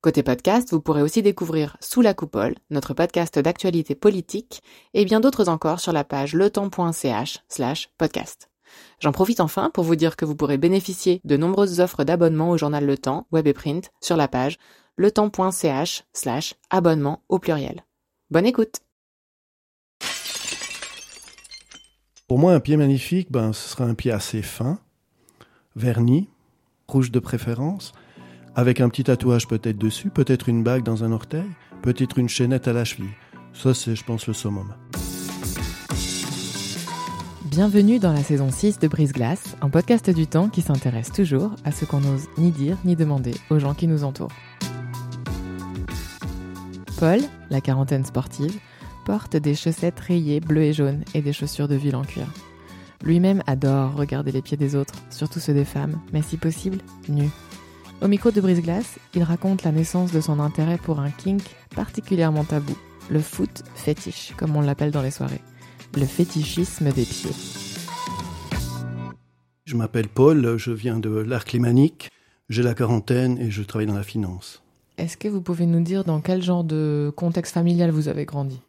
Côté 0.00 0.22
podcast, 0.22 0.70
vous 0.70 0.80
pourrez 0.80 1.02
aussi 1.02 1.22
découvrir 1.22 1.76
Sous 1.80 2.02
la 2.02 2.14
coupole, 2.14 2.54
notre 2.70 2.94
podcast 2.94 3.36
d'actualité 3.36 3.96
politique, 3.96 4.62
et 4.94 5.04
bien 5.04 5.18
d'autres 5.18 5.48
encore 5.48 5.80
sur 5.80 5.92
la 5.92 6.04
page 6.04 6.34
letemps.ch 6.34 7.40
slash 7.48 7.90
podcast. 7.98 8.48
J'en 9.00 9.10
profite 9.10 9.40
enfin 9.40 9.70
pour 9.70 9.82
vous 9.82 9.96
dire 9.96 10.14
que 10.14 10.24
vous 10.24 10.36
pourrez 10.36 10.56
bénéficier 10.56 11.20
de 11.24 11.36
nombreuses 11.36 11.80
offres 11.80 12.04
d'abonnement 12.04 12.50
au 12.50 12.56
journal 12.56 12.86
Le 12.86 12.96
Temps, 12.96 13.26
web 13.32 13.48
et 13.48 13.52
print, 13.52 13.90
sur 14.00 14.16
la 14.16 14.28
page 14.28 14.58
letemps.ch 14.98 16.04
slash 16.12 16.54
abonnement 16.70 17.24
au 17.28 17.40
pluriel. 17.40 17.84
Bonne 18.30 18.46
écoute 18.46 18.82
Pour 22.28 22.38
moi, 22.38 22.52
un 22.52 22.60
pied 22.60 22.76
magnifique, 22.76 23.32
ben, 23.32 23.52
ce 23.52 23.68
sera 23.70 23.82
un 23.82 23.94
pied 23.94 24.12
assez 24.12 24.42
fin, 24.42 24.78
verni, 25.74 26.28
rouge 26.86 27.10
de 27.10 27.18
préférence, 27.18 27.92
avec 28.54 28.80
un 28.80 28.88
petit 28.88 29.04
tatouage 29.04 29.46
peut-être 29.48 29.78
dessus, 29.78 30.10
peut-être 30.10 30.48
une 30.48 30.62
bague 30.62 30.82
dans 30.82 31.04
un 31.04 31.12
orteil, 31.12 31.46
peut-être 31.82 32.18
une 32.18 32.28
chaînette 32.28 32.68
à 32.68 32.72
la 32.72 32.84
cheville. 32.84 33.10
Ça, 33.52 33.74
c'est, 33.74 33.96
je 33.96 34.04
pense, 34.04 34.26
le 34.26 34.34
summum. 34.34 34.74
Bienvenue 37.44 37.98
dans 37.98 38.12
la 38.12 38.22
saison 38.22 38.50
6 38.50 38.78
de 38.78 38.88
Brise 38.88 39.12
Glace, 39.12 39.56
un 39.62 39.68
podcast 39.68 40.10
du 40.10 40.26
temps 40.26 40.48
qui 40.48 40.62
s'intéresse 40.62 41.10
toujours 41.10 41.50
à 41.64 41.72
ce 41.72 41.84
qu'on 41.84 42.00
n'ose 42.00 42.28
ni 42.36 42.50
dire 42.50 42.76
ni 42.84 42.94
demander 42.94 43.34
aux 43.50 43.58
gens 43.58 43.74
qui 43.74 43.88
nous 43.88 44.04
entourent. 44.04 44.32
Paul, 46.98 47.20
la 47.50 47.60
quarantaine 47.60 48.04
sportive, 48.04 48.58
porte 49.04 49.36
des 49.36 49.54
chaussettes 49.54 49.98
rayées 49.98 50.40
bleues 50.40 50.64
et 50.64 50.72
jaunes 50.72 51.02
et 51.14 51.22
des 51.22 51.32
chaussures 51.32 51.68
de 51.68 51.74
ville 51.74 51.96
en 51.96 52.02
cuir. 52.02 52.26
Lui-même 53.02 53.42
adore 53.46 53.94
regarder 53.94 54.32
les 54.32 54.42
pieds 54.42 54.56
des 54.56 54.74
autres, 54.74 54.94
surtout 55.10 55.40
ceux 55.40 55.54
des 55.54 55.64
femmes, 55.64 56.00
mais 56.12 56.22
si 56.22 56.36
possible, 56.36 56.78
nus. 57.08 57.30
Au 58.00 58.06
micro 58.06 58.30
de 58.30 58.40
Brise 58.40 58.62
Glace, 58.62 59.00
il 59.14 59.24
raconte 59.24 59.64
la 59.64 59.72
naissance 59.72 60.12
de 60.12 60.20
son 60.20 60.38
intérêt 60.38 60.78
pour 60.78 61.00
un 61.00 61.10
kink 61.10 61.42
particulièrement 61.74 62.44
tabou, 62.44 62.76
le 63.10 63.18
foot 63.18 63.64
fétiche, 63.74 64.34
comme 64.36 64.54
on 64.54 64.60
l'appelle 64.60 64.92
dans 64.92 65.02
les 65.02 65.10
soirées, 65.10 65.42
le 65.96 66.06
fétichisme 66.06 66.92
des 66.92 67.04
pieds. 67.04 67.32
Je 69.64 69.74
m'appelle 69.74 70.06
Paul, 70.06 70.56
je 70.58 70.70
viens 70.70 71.00
de 71.00 71.10
l'art 71.10 71.42
lémanique, 71.52 72.08
j'ai 72.48 72.62
la 72.62 72.74
quarantaine 72.74 73.36
et 73.38 73.50
je 73.50 73.64
travaille 73.64 73.88
dans 73.88 73.94
la 73.94 74.04
finance. 74.04 74.62
Est-ce 74.96 75.16
que 75.16 75.26
vous 75.26 75.40
pouvez 75.40 75.66
nous 75.66 75.82
dire 75.82 76.04
dans 76.04 76.20
quel 76.20 76.40
genre 76.40 76.62
de 76.62 77.12
contexte 77.16 77.54
familial 77.54 77.90
vous 77.90 78.06
avez 78.06 78.26
grandi? 78.26 78.60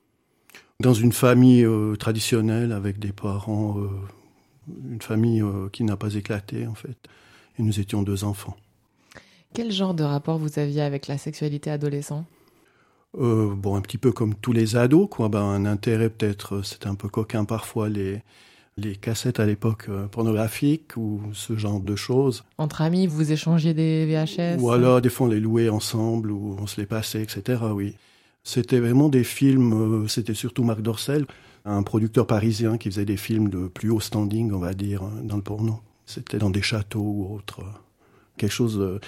Dans 0.80 0.95
une 0.95 1.13
famille 1.13 1.66
euh, 1.66 1.95
traditionnelle 1.95 2.72
avec 2.72 2.97
des 2.97 3.11
parents, 3.11 3.77
euh, 3.80 3.89
une 4.89 5.02
famille 5.03 5.44
euh, 5.44 5.69
qui 5.72 5.83
n'a 5.83 5.97
pas 5.97 6.16
éclaté 6.16 6.66
en 6.66 6.73
fait, 6.73 6.97
et 7.59 7.61
nous 7.61 7.80
étions 7.80 8.02
deux 8.02 8.23
enfants. 8.23 8.57
Quel 9.53 9.72
genre 9.72 9.94
de 9.94 10.03
rapport 10.03 10.38
vous 10.38 10.59
aviez 10.59 10.81
avec 10.81 11.08
la 11.08 11.17
sexualité 11.17 11.72
adolescent? 11.72 12.25
Euh, 13.17 13.53
Bon, 13.56 13.75
un 13.75 13.81
petit 13.81 13.97
peu 13.97 14.11
comme 14.11 14.36
tous 14.36 14.52
les 14.53 14.75
ados, 14.75 15.08
quoi. 15.09 15.30
Ben, 15.30 15.41
un 15.41 15.66
intérêt 15.66 16.09
peut-être, 16.09 16.58
euh, 16.58 16.64
c'était 16.64 16.88
un 16.88 16.95
peu 16.95 17.09
coquin 17.09 17.45
parfois, 17.45 17.89
les, 17.89 18.22
les 18.78 18.95
cassettes 18.95 19.39
à 19.39 19.45
l'époque 19.47 19.86
euh, 19.89 20.08
pornographiques 20.08 20.95
ou 20.97 21.22
ce 21.33 21.58
genre 21.58 21.80
de 21.80 21.95
choses. 21.95 22.44
Entre 22.59 22.81
amis, 22.81 23.08
vous 23.08 23.31
échangez 23.31 23.73
des 23.73 24.06
VHS 24.06 24.61
Ou 24.61 24.72
alors, 24.72 25.02
des 25.02 25.09
fois, 25.09 25.25
on 25.25 25.30
les 25.31 25.39
louait 25.39 25.69
ensemble 25.69 26.31
ou 26.31 26.56
on 26.59 26.67
se 26.67 26.80
les 26.80 26.86
passait, 26.86 27.23
etc. 27.23 27.63
Oui. 27.74 27.95
C'était 28.44 28.79
vraiment 28.79 29.09
des 29.09 29.24
films, 29.24 30.07
c'était 30.07 30.34
surtout 30.35 30.63
Marc 30.63 30.81
Dorcel, 30.81 31.25
un 31.66 31.84
producteur 31.84 32.25
parisien 32.25 32.78
qui 32.78 32.90
faisait 32.90 33.06
des 33.06 33.18
films 33.18 33.50
de 33.50 33.68
plus 33.68 33.90
haut 33.90 34.00
standing, 34.00 34.51
on 34.53 34.59
va 34.59 34.74
dire, 34.74 35.03
dans 35.24 35.35
le 35.35 35.41
porno. 35.41 35.81
C'était 36.06 36.38
dans 36.38 36.50
des 36.50 36.62
châteaux 36.62 37.01
ou 37.01 37.35
autres 37.35 37.62
quelque 38.39 38.51
chose 38.51 39.00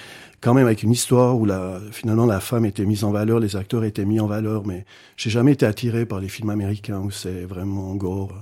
quand 0.41 0.55
même 0.55 0.65
avec 0.65 0.83
une 0.83 0.91
histoire 0.91 1.37
où 1.37 1.45
la, 1.45 1.79
finalement 1.91 2.25
la 2.25 2.39
femme 2.39 2.65
était 2.65 2.85
mise 2.85 3.03
en 3.03 3.11
valeur, 3.11 3.39
les 3.39 3.55
acteurs 3.55 3.83
étaient 3.83 4.05
mis 4.05 4.19
en 4.19 4.27
valeur, 4.27 4.65
mais 4.65 4.85
j'ai 5.15 5.29
jamais 5.29 5.53
été 5.53 5.65
attiré 5.65 6.05
par 6.05 6.19
les 6.19 6.27
films 6.27 6.49
américains 6.49 6.99
où 6.99 7.11
c'est 7.11 7.45
vraiment 7.45 7.95
gore. 7.95 8.33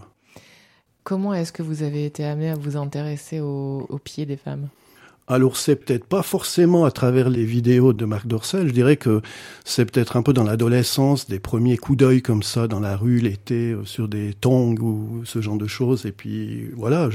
Comment 1.04 1.34
est-ce 1.34 1.52
que 1.52 1.62
vous 1.62 1.84
avez 1.84 2.06
été 2.06 2.24
amené 2.24 2.50
à 2.50 2.56
vous 2.56 2.78
intéresser 2.78 3.42
aux, 3.42 4.00
pieds 4.04 4.26
des 4.26 4.38
femmes? 4.38 4.70
Alors 5.28 5.58
c'est 5.58 5.76
peut-être 5.76 6.06
pas 6.06 6.24
forcément 6.24 6.86
à 6.86 6.92
travers 6.92 7.30
les 7.30 7.46
vidéos 7.46 7.94
de 7.94 8.06
Marc 8.06 8.26
Dorcel, 8.26 8.68
je 8.68 8.74
dirais 8.74 8.98
que 8.98 9.22
c'est 9.64 9.86
peut-être 9.86 10.18
un 10.18 10.24
peu 10.24 10.34
dans 10.34 10.44
l'adolescence, 10.44 11.28
des 11.28 11.40
premiers 11.40 11.78
coups 11.78 12.00
d'œil 12.00 12.24
comme 12.24 12.42
ça 12.42 12.68
dans 12.68 12.80
la 12.80 12.98
rue 12.98 13.20
l'été 13.20 13.74
euh, 13.74 13.86
sur 13.86 14.08
des 14.08 14.34
tongs 14.34 14.80
ou 14.80 15.22
ce 15.26 15.40
genre 15.40 15.58
de 15.58 15.68
choses, 15.68 16.08
et 16.08 16.12
puis 16.12 16.72
voilà, 16.76 17.10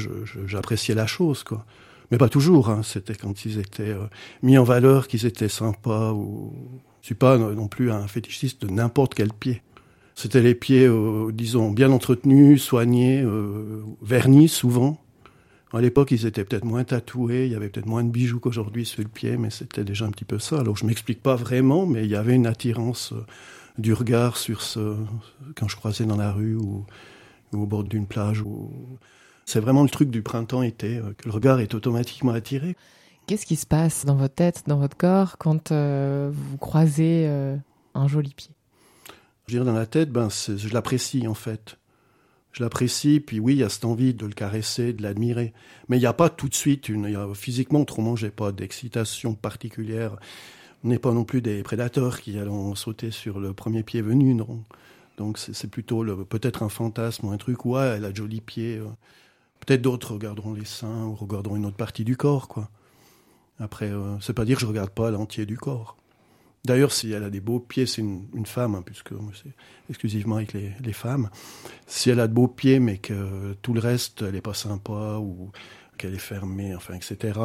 j'appréciais 0.46 0.94
la 0.94 1.06
chose 1.08 1.42
quoi 1.42 1.64
mais 2.10 2.18
pas 2.18 2.28
toujours. 2.28 2.70
Hein. 2.70 2.82
C'était 2.82 3.14
quand 3.14 3.44
ils 3.44 3.58
étaient 3.58 3.82
euh, 3.90 4.06
mis 4.42 4.58
en 4.58 4.64
valeur, 4.64 5.08
qu'ils 5.08 5.26
étaient 5.26 5.48
sympas. 5.48 6.12
Ou 6.12 6.52
je 7.00 7.06
suis 7.06 7.14
pas 7.14 7.36
non 7.38 7.68
plus 7.68 7.90
un 7.90 8.06
fétichiste 8.06 8.62
de 8.64 8.72
n'importe 8.72 9.14
quel 9.14 9.32
pied. 9.32 9.62
C'était 10.14 10.42
les 10.42 10.54
pieds, 10.54 10.86
euh, 10.86 11.32
disons, 11.32 11.70
bien 11.70 11.90
entretenus, 11.90 12.62
soignés, 12.62 13.20
euh, 13.20 13.82
vernis 14.00 14.48
souvent. 14.48 15.00
À 15.72 15.80
l'époque, 15.80 16.12
ils 16.12 16.24
étaient 16.24 16.44
peut-être 16.44 16.64
moins 16.64 16.84
tatoués, 16.84 17.46
il 17.46 17.52
y 17.52 17.56
avait 17.56 17.68
peut-être 17.68 17.86
moins 17.86 18.04
de 18.04 18.10
bijoux 18.10 18.38
qu'aujourd'hui 18.38 18.86
sur 18.86 19.02
le 19.02 19.08
pied, 19.08 19.36
mais 19.36 19.50
c'était 19.50 19.82
déjà 19.82 20.04
un 20.04 20.10
petit 20.12 20.24
peu 20.24 20.38
ça. 20.38 20.60
Alors 20.60 20.76
je 20.76 20.86
m'explique 20.86 21.20
pas 21.20 21.34
vraiment, 21.34 21.84
mais 21.84 22.04
il 22.04 22.10
y 22.10 22.14
avait 22.14 22.34
une 22.34 22.46
attirance 22.46 23.12
du 23.76 23.92
regard 23.92 24.36
sur 24.36 24.62
ce 24.62 24.96
quand 25.56 25.66
je 25.66 25.74
croisais 25.74 26.04
dans 26.04 26.16
la 26.16 26.30
rue 26.30 26.54
ou, 26.54 26.86
au 27.52 27.66
bord 27.66 27.82
d'une 27.82 28.06
plage 28.06 28.42
c'est 29.46 29.60
vraiment 29.60 29.82
le 29.82 29.88
truc 29.88 30.10
du 30.10 30.22
printemps-été, 30.22 30.98
euh, 30.98 31.12
que 31.16 31.26
le 31.26 31.30
regard 31.32 31.60
est 31.60 31.74
automatiquement 31.74 32.32
attiré. 32.32 32.76
Qu'est-ce 33.26 33.46
qui 33.46 33.56
se 33.56 33.66
passe 33.66 34.04
dans 34.04 34.16
votre 34.16 34.34
tête, 34.34 34.64
dans 34.66 34.78
votre 34.78 34.96
corps, 34.96 35.38
quand 35.38 35.72
euh, 35.72 36.30
vous 36.32 36.58
croisez 36.58 37.24
euh, 37.26 37.56
un 37.94 38.06
joli 38.06 38.34
pied? 38.34 38.50
Je 39.46 39.52
veux 39.52 39.64
dire, 39.64 39.72
dans 39.72 39.78
la 39.78 39.86
tête, 39.86 40.10
ben, 40.10 40.28
je 40.30 40.72
l'apprécie 40.72 41.26
en 41.26 41.34
fait. 41.34 41.78
Je 42.52 42.62
l'apprécie, 42.62 43.20
puis 43.20 43.40
oui, 43.40 43.54
il 43.54 43.58
y 43.58 43.62
a 43.64 43.68
cette 43.68 43.84
envie 43.84 44.14
de 44.14 44.26
le 44.26 44.32
caresser, 44.32 44.92
de 44.92 45.02
l'admirer. 45.02 45.52
Mais 45.88 45.96
il 45.96 46.00
n'y 46.00 46.06
a 46.06 46.12
pas 46.12 46.28
tout 46.28 46.48
de 46.48 46.54
suite 46.54 46.88
une. 46.88 47.04
Y 47.04 47.16
a, 47.16 47.28
physiquement, 47.34 47.80
autrement, 47.80 48.14
j'ai 48.14 48.30
pas 48.30 48.52
d'excitation 48.52 49.34
particulière. 49.34 50.16
On 50.84 50.88
n'est 50.88 50.98
pas 50.98 51.12
non 51.12 51.24
plus 51.24 51.42
des 51.42 51.62
prédateurs 51.62 52.20
qui 52.20 52.38
allons 52.38 52.74
sauter 52.74 53.10
sur 53.10 53.40
le 53.40 53.52
premier 53.54 53.82
pied 53.82 54.02
venu, 54.02 54.34
non. 54.34 54.62
Donc 55.16 55.38
c'est 55.38 55.68
plutôt 55.68 56.04
peut-être 56.24 56.62
un 56.62 56.68
fantasme 56.68 57.26
ou 57.26 57.30
un 57.30 57.36
truc, 57.36 57.64
ouais, 57.64 57.94
elle 57.96 58.04
a 58.04 58.10
de 58.10 58.16
jolis 58.16 58.40
pieds. 58.40 58.80
Peut-être 59.60 59.82
d'autres 59.82 60.14
regarderont 60.14 60.52
les 60.52 60.64
seins 60.64 61.04
ou 61.04 61.14
regarderont 61.14 61.56
une 61.56 61.66
autre 61.66 61.76
partie 61.76 62.04
du 62.04 62.16
corps, 62.16 62.48
quoi. 62.48 62.68
Après, 63.58 63.90
euh, 63.90 64.18
c'est 64.20 64.32
pas 64.32 64.44
dire 64.44 64.56
que 64.56 64.62
je 64.62 64.66
regarde 64.66 64.90
pas 64.90 65.10
l'entier 65.10 65.46
du 65.46 65.56
corps. 65.56 65.96
D'ailleurs, 66.64 66.92
si 66.92 67.12
elle 67.12 67.24
a 67.24 67.30
des 67.30 67.40
beaux 67.40 67.60
pieds, 67.60 67.86
c'est 67.86 68.00
une, 68.00 68.46
femme, 68.46 68.74
hein, 68.74 68.82
puisque 68.84 69.12
c'est 69.34 69.52
exclusivement 69.90 70.36
avec 70.36 70.54
les, 70.54 70.92
femmes. 70.92 71.28
Si 71.86 72.08
elle 72.08 72.20
a 72.20 72.26
de 72.26 72.32
beaux 72.32 72.48
pieds, 72.48 72.80
mais 72.80 72.96
que 72.96 73.54
tout 73.60 73.74
le 73.74 73.80
reste, 73.80 74.22
elle 74.22 74.34
est 74.34 74.40
pas 74.40 74.54
sympa 74.54 75.18
ou 75.18 75.50
qu'elle 75.98 76.14
est 76.14 76.18
fermée, 76.18 76.74
enfin, 76.74 76.94
etc., 76.94 77.38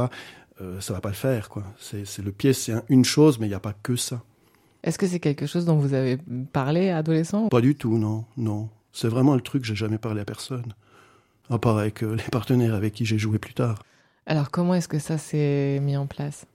euh, 0.61 0.79
ça 0.79 0.93
va 0.93 1.01
pas 1.01 1.09
le 1.09 1.15
faire, 1.15 1.49
quoi. 1.49 1.63
C'est 1.79 2.19
le 2.19 2.31
pied, 2.31 2.53
c'est 2.53 2.73
une 2.87 3.03
chose, 3.03 3.39
mais 3.39 3.45
il 3.45 3.49
n'y 3.49 3.55
a 3.55 3.59
pas 3.59 3.73
que 3.73 3.97
ça. 3.97 4.23
Est-ce 4.83 4.97
que 4.97 5.07
c'est 5.07 5.19
quelque 5.19 5.45
chose 5.45 5.65
dont 5.65 5.77
vous 5.77 5.93
avez 5.93 6.17
parlé 6.53 6.89
adolescent? 6.89 7.49
Pas 7.49 7.61
du 7.61 7.75
tout, 7.75 7.97
non, 7.97 8.23
non. 8.37 8.69
C'est 8.93 9.09
vraiment 9.09 9.35
le 9.35 9.41
truc, 9.41 9.65
j'ai 9.65 9.75
jamais 9.75 9.97
parlé 9.97 10.21
à 10.21 10.25
personne 10.25 10.73
à 11.49 11.57
part 11.57 11.77
avec 11.77 12.03
euh, 12.03 12.15
les 12.15 12.23
partenaires 12.31 12.73
avec 12.73 12.93
qui 12.93 13.05
j'ai 13.05 13.17
joué 13.17 13.39
plus 13.39 13.53
tard. 13.53 13.83
Alors 14.25 14.51
comment 14.51 14.75
est-ce 14.75 14.87
que 14.87 14.99
ça 14.99 15.17
s'est 15.17 15.79
mis 15.81 15.97
en 15.97 16.07
place? 16.07 16.45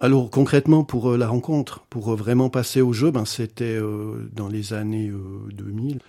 Alors 0.00 0.30
concrètement 0.30 0.84
pour 0.84 1.12
euh, 1.12 1.16
la 1.16 1.28
rencontre, 1.28 1.80
pour 1.90 2.12
euh, 2.12 2.16
vraiment 2.16 2.48
passer 2.48 2.80
au 2.80 2.92
jeu, 2.92 3.10
ben 3.10 3.24
c'était 3.24 3.78
dans 4.32 4.48
les 4.48 4.72
années 4.72 5.12
2000. 5.52 6.00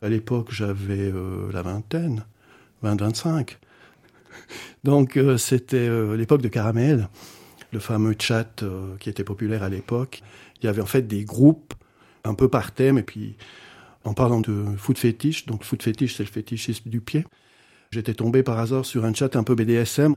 À 0.00 0.08
l'époque, 0.08 0.52
j'avais 0.52 1.12
la 1.52 1.62
vingtaine, 1.62 2.24
20-25. 2.84 3.56
Donc 4.84 5.18
c'était 5.38 5.88
l'époque 6.16 6.40
de 6.40 6.46
Caramel, 6.46 7.08
le 7.72 7.80
fameux 7.80 8.14
chat 8.16 8.64
qui 9.00 9.10
était 9.10 9.24
populaire 9.24 9.64
à 9.64 9.68
l'époque. 9.68 10.22
Il 10.60 10.66
y 10.66 10.68
avait 10.68 10.82
en 10.82 10.86
fait 10.86 11.02
des 11.02 11.24
groupes 11.24 11.74
un 12.22 12.34
peu 12.34 12.48
par 12.48 12.70
thème 12.72 12.96
et 12.96 13.02
puis 13.02 13.36
en 14.04 14.14
parlant 14.14 14.40
de 14.40 14.64
foot 14.76 14.98
fétiche, 14.98 15.46
donc 15.46 15.64
foot 15.64 15.82
fétiche 15.82 16.16
c'est 16.16 16.22
le 16.22 16.30
fétichisme 16.30 16.88
du 16.88 17.00
pied. 17.00 17.24
J'étais 17.90 18.14
tombé 18.14 18.42
par 18.42 18.58
hasard 18.58 18.84
sur 18.84 19.04
un 19.04 19.14
chat 19.14 19.34
un 19.36 19.42
peu 19.42 19.54
BDSM. 19.54 20.14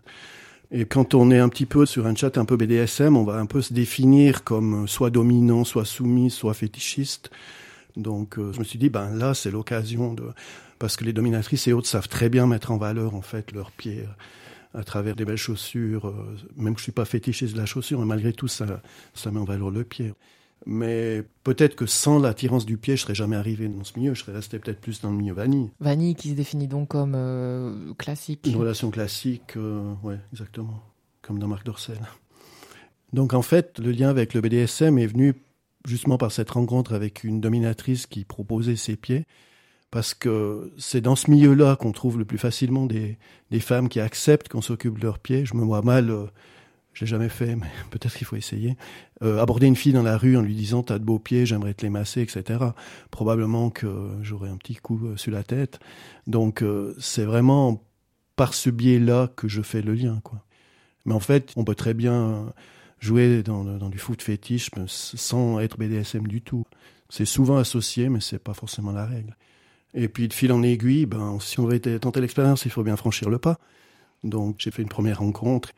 Et 0.72 0.86
quand 0.86 1.14
on 1.14 1.32
est 1.32 1.40
un 1.40 1.50
petit 1.50 1.66
peu 1.66 1.86
sur 1.86 2.08
un 2.08 2.16
chat 2.16 2.38
un 2.38 2.46
peu 2.46 2.58
BDSM, 2.58 3.18
on 3.18 3.24
va 3.24 3.36
un 3.36 3.46
peu 3.46 3.62
se 3.62 3.74
définir 3.74 4.44
comme 4.44 4.88
soit 4.88 5.10
dominant, 5.10 5.64
soit 5.64 5.86
soumis, 5.86 6.30
soit 6.30 6.54
fétichiste. 6.54 7.30
Donc 7.98 8.38
euh, 8.38 8.54
je 8.54 8.60
me 8.60 8.64
suis 8.64 8.80
dit, 8.80 8.90
ben 8.90 9.10
là, 9.16 9.34
c'est 9.34 9.52
l'occasion 9.52 10.14
de... 10.14 10.24
Parce 10.80 10.96
que 10.96 11.04
les 11.04 11.14
dominatrices 11.14 11.68
et 11.68 11.74
autres 11.74 11.88
savent 11.88 12.08
très 12.08 12.30
bien 12.30 12.48
mettre 12.48 12.72
en 12.72 12.78
valeur, 12.78 13.16
en 13.16 13.22
fait, 13.22 13.52
leurs 13.52 13.72
pieds 13.72 14.06
à 14.74 14.84
travers 14.84 15.16
des 15.16 15.26
belles 15.26 15.38
chaussures. 15.38 16.08
Euh, 16.08 16.38
même 16.56 16.74
que 16.74 16.80
je 16.80 16.84
suis 16.84 16.92
pas 16.92 17.06
fétichiste 17.06 17.54
de 17.54 17.60
la 17.60 17.66
chaussure, 17.66 18.00
mais 18.00 18.06
malgré 18.06 18.34
tout, 18.34 18.48
ça, 18.48 18.82
ça 19.14 19.32
met 19.32 19.40
en 19.40 19.46
valeur 19.46 19.72
le 19.72 19.84
pied. 19.84 20.14
Mais 20.66 21.24
peut-être 21.44 21.76
que 21.76 21.86
sans 21.86 22.20
l'attirance 22.20 22.66
du 22.66 22.78
pied, 22.78 22.96
je 22.96 23.02
serais 23.02 23.16
jamais 23.16 23.36
arrivé 23.36 23.68
dans 23.68 23.84
ce 23.84 23.98
milieu. 23.98 24.14
Je 24.14 24.22
serais 24.22 24.34
resté 24.34 24.60
peut-être 24.60 24.80
plus 24.80 25.02
dans 25.02 25.10
le 25.10 25.18
milieu 25.18 25.34
vanille. 25.34 25.72
Vanille 25.80 26.16
qui 26.16 26.30
se 26.30 26.36
définit 26.36 26.68
donc 26.68 26.90
comme 26.90 27.14
euh, 27.16 27.94
classique. 27.96 28.46
Une 28.46 28.56
relation 28.56 28.92
classique, 28.92 29.58
euh, 29.58 29.94
ouais, 30.04 30.20
exactement. 30.32 30.84
Comme 31.22 31.40
dans 31.40 31.48
Marc 31.48 31.66
Dorcel. 31.66 32.00
Donc 33.14 33.34
en 33.34 33.42
fait, 33.42 33.80
le 33.80 33.92
lien 33.92 34.10
avec 34.10 34.34
le 34.34 34.42
BDSM 34.42 34.98
est 35.00 35.08
venu 35.08 35.34
justement 35.86 36.18
par 36.18 36.32
cette 36.32 36.52
rencontre 36.52 36.94
avec 36.94 37.24
une 37.24 37.42
dominatrice 37.42 38.06
qui 38.06 38.24
proposait 38.24 38.76
ses 38.76 38.96
pieds. 38.96 39.26
Parce 39.90 40.14
que 40.14 40.72
c'est 40.78 41.02
dans 41.02 41.18
ce 41.18 41.30
milieu-là 41.30 41.76
qu'on 41.76 41.92
trouve 41.92 42.18
le 42.18 42.24
plus 42.24 42.38
facilement 42.38 42.86
des, 42.86 43.18
des 43.50 43.60
femmes 43.60 43.90
qui 43.90 44.00
acceptent 44.00 44.48
qu'on 44.48 44.62
s'occupe 44.62 44.98
de 45.00 45.04
leurs 45.04 45.20
pieds. 45.20 45.46
Je 45.46 45.56
me 45.56 45.64
vois 45.64 45.82
mal. 45.82 46.12
Euh, 46.12 46.28
j'ai 46.94 47.06
jamais 47.06 47.30
fait, 47.30 47.56
mais 47.56 47.68
peut-être 47.92 48.16
qu'il 48.16 48.28
faut 48.28 48.36
essayer. 48.36 48.78
Euh, 49.24 49.42
aborder 49.42 49.68
une 49.68 49.76
fille 49.76 49.94
dans 49.94 50.04
la 50.04 50.18
rue 50.18 50.38
en 50.38 50.42
lui 50.42 50.56
disant 50.56 50.84
t'as 50.84 51.00
de 51.00 51.04
beaux 51.04 51.20
pieds, 51.20 51.46
j'aimerais 51.46 51.74
te 51.74 51.84
les 51.84 51.90
masser, 51.90 52.22
etc. 52.22 52.60
Probablement 53.10 53.70
que 53.70 54.10
j'aurais 54.22 54.50
un 54.50 54.58
petit 54.58 54.76
coup 54.76 55.00
euh, 55.06 55.18
sur 55.18 55.32
la 55.32 55.44
tête. 55.44 55.80
Donc 56.28 56.62
euh, 56.62 56.96
c'est 57.00 57.26
vraiment 57.26 57.84
par 58.36 58.54
ce 58.54 58.70
biais-là 58.70 59.30
que 59.36 59.48
je 59.48 59.62
fais 59.62 59.82
le 59.82 59.94
lien, 59.94 60.20
quoi. 60.24 60.44
Mais 61.06 61.14
en 61.14 61.20
fait, 61.20 61.52
on 61.56 61.64
peut 61.64 61.76
très 61.76 61.96
bien 61.96 62.54
jouer 63.00 63.42
dans, 63.42 63.64
dans 63.64 63.90
du 63.90 63.98
foot 63.98 64.22
fétiche 64.22 64.70
sans 64.86 65.60
être 65.60 65.78
BDSM 65.80 66.28
du 66.28 66.42
tout. 66.42 66.66
C'est 67.10 67.26
souvent 67.26 67.58
associé, 67.58 68.08
mais 68.08 68.22
c'est 68.22 68.38
pas 68.38 68.54
forcément 68.54 68.92
la 68.92 69.08
règle. 69.08 69.36
Et 69.94 70.08
puis 70.08 70.28
de 70.28 70.34
fil 70.34 70.52
en 70.52 70.64
aiguille, 70.64 71.06
ben 71.06 71.38
si 71.40 71.60
on 71.60 71.66
veut 71.66 71.80
tenter 71.80 72.22
l'expérience, 72.22 72.66
il 72.66 72.72
faut 72.72 72.84
bien 72.84 72.96
franchir 72.96 73.30
le 73.30 73.40
pas. 73.40 73.60
Donc 74.24 74.58
j'ai 74.60 74.72
fait 74.72 74.82
une 74.82 74.90
première 74.90 75.20
rencontre. 75.20 75.72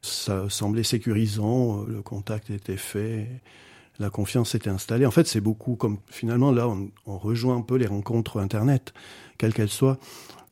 Ça 0.00 0.48
semblait 0.48 0.84
sécurisant, 0.84 1.82
euh, 1.82 1.86
le 1.88 2.02
contact 2.02 2.50
était 2.50 2.76
fait, 2.76 3.28
la 3.98 4.10
confiance 4.10 4.50
s'était 4.50 4.70
installée. 4.70 5.06
En 5.06 5.10
fait, 5.10 5.26
c'est 5.26 5.40
beaucoup 5.40 5.76
comme 5.76 5.98
finalement 6.06 6.52
là, 6.52 6.68
on, 6.68 7.18
rejoint 7.18 7.56
un 7.56 7.62
peu 7.62 7.76
les 7.76 7.86
rencontres 7.86 8.38
Internet, 8.38 8.92
quelles 9.38 9.54
qu'elles 9.54 9.68
soient. 9.68 9.98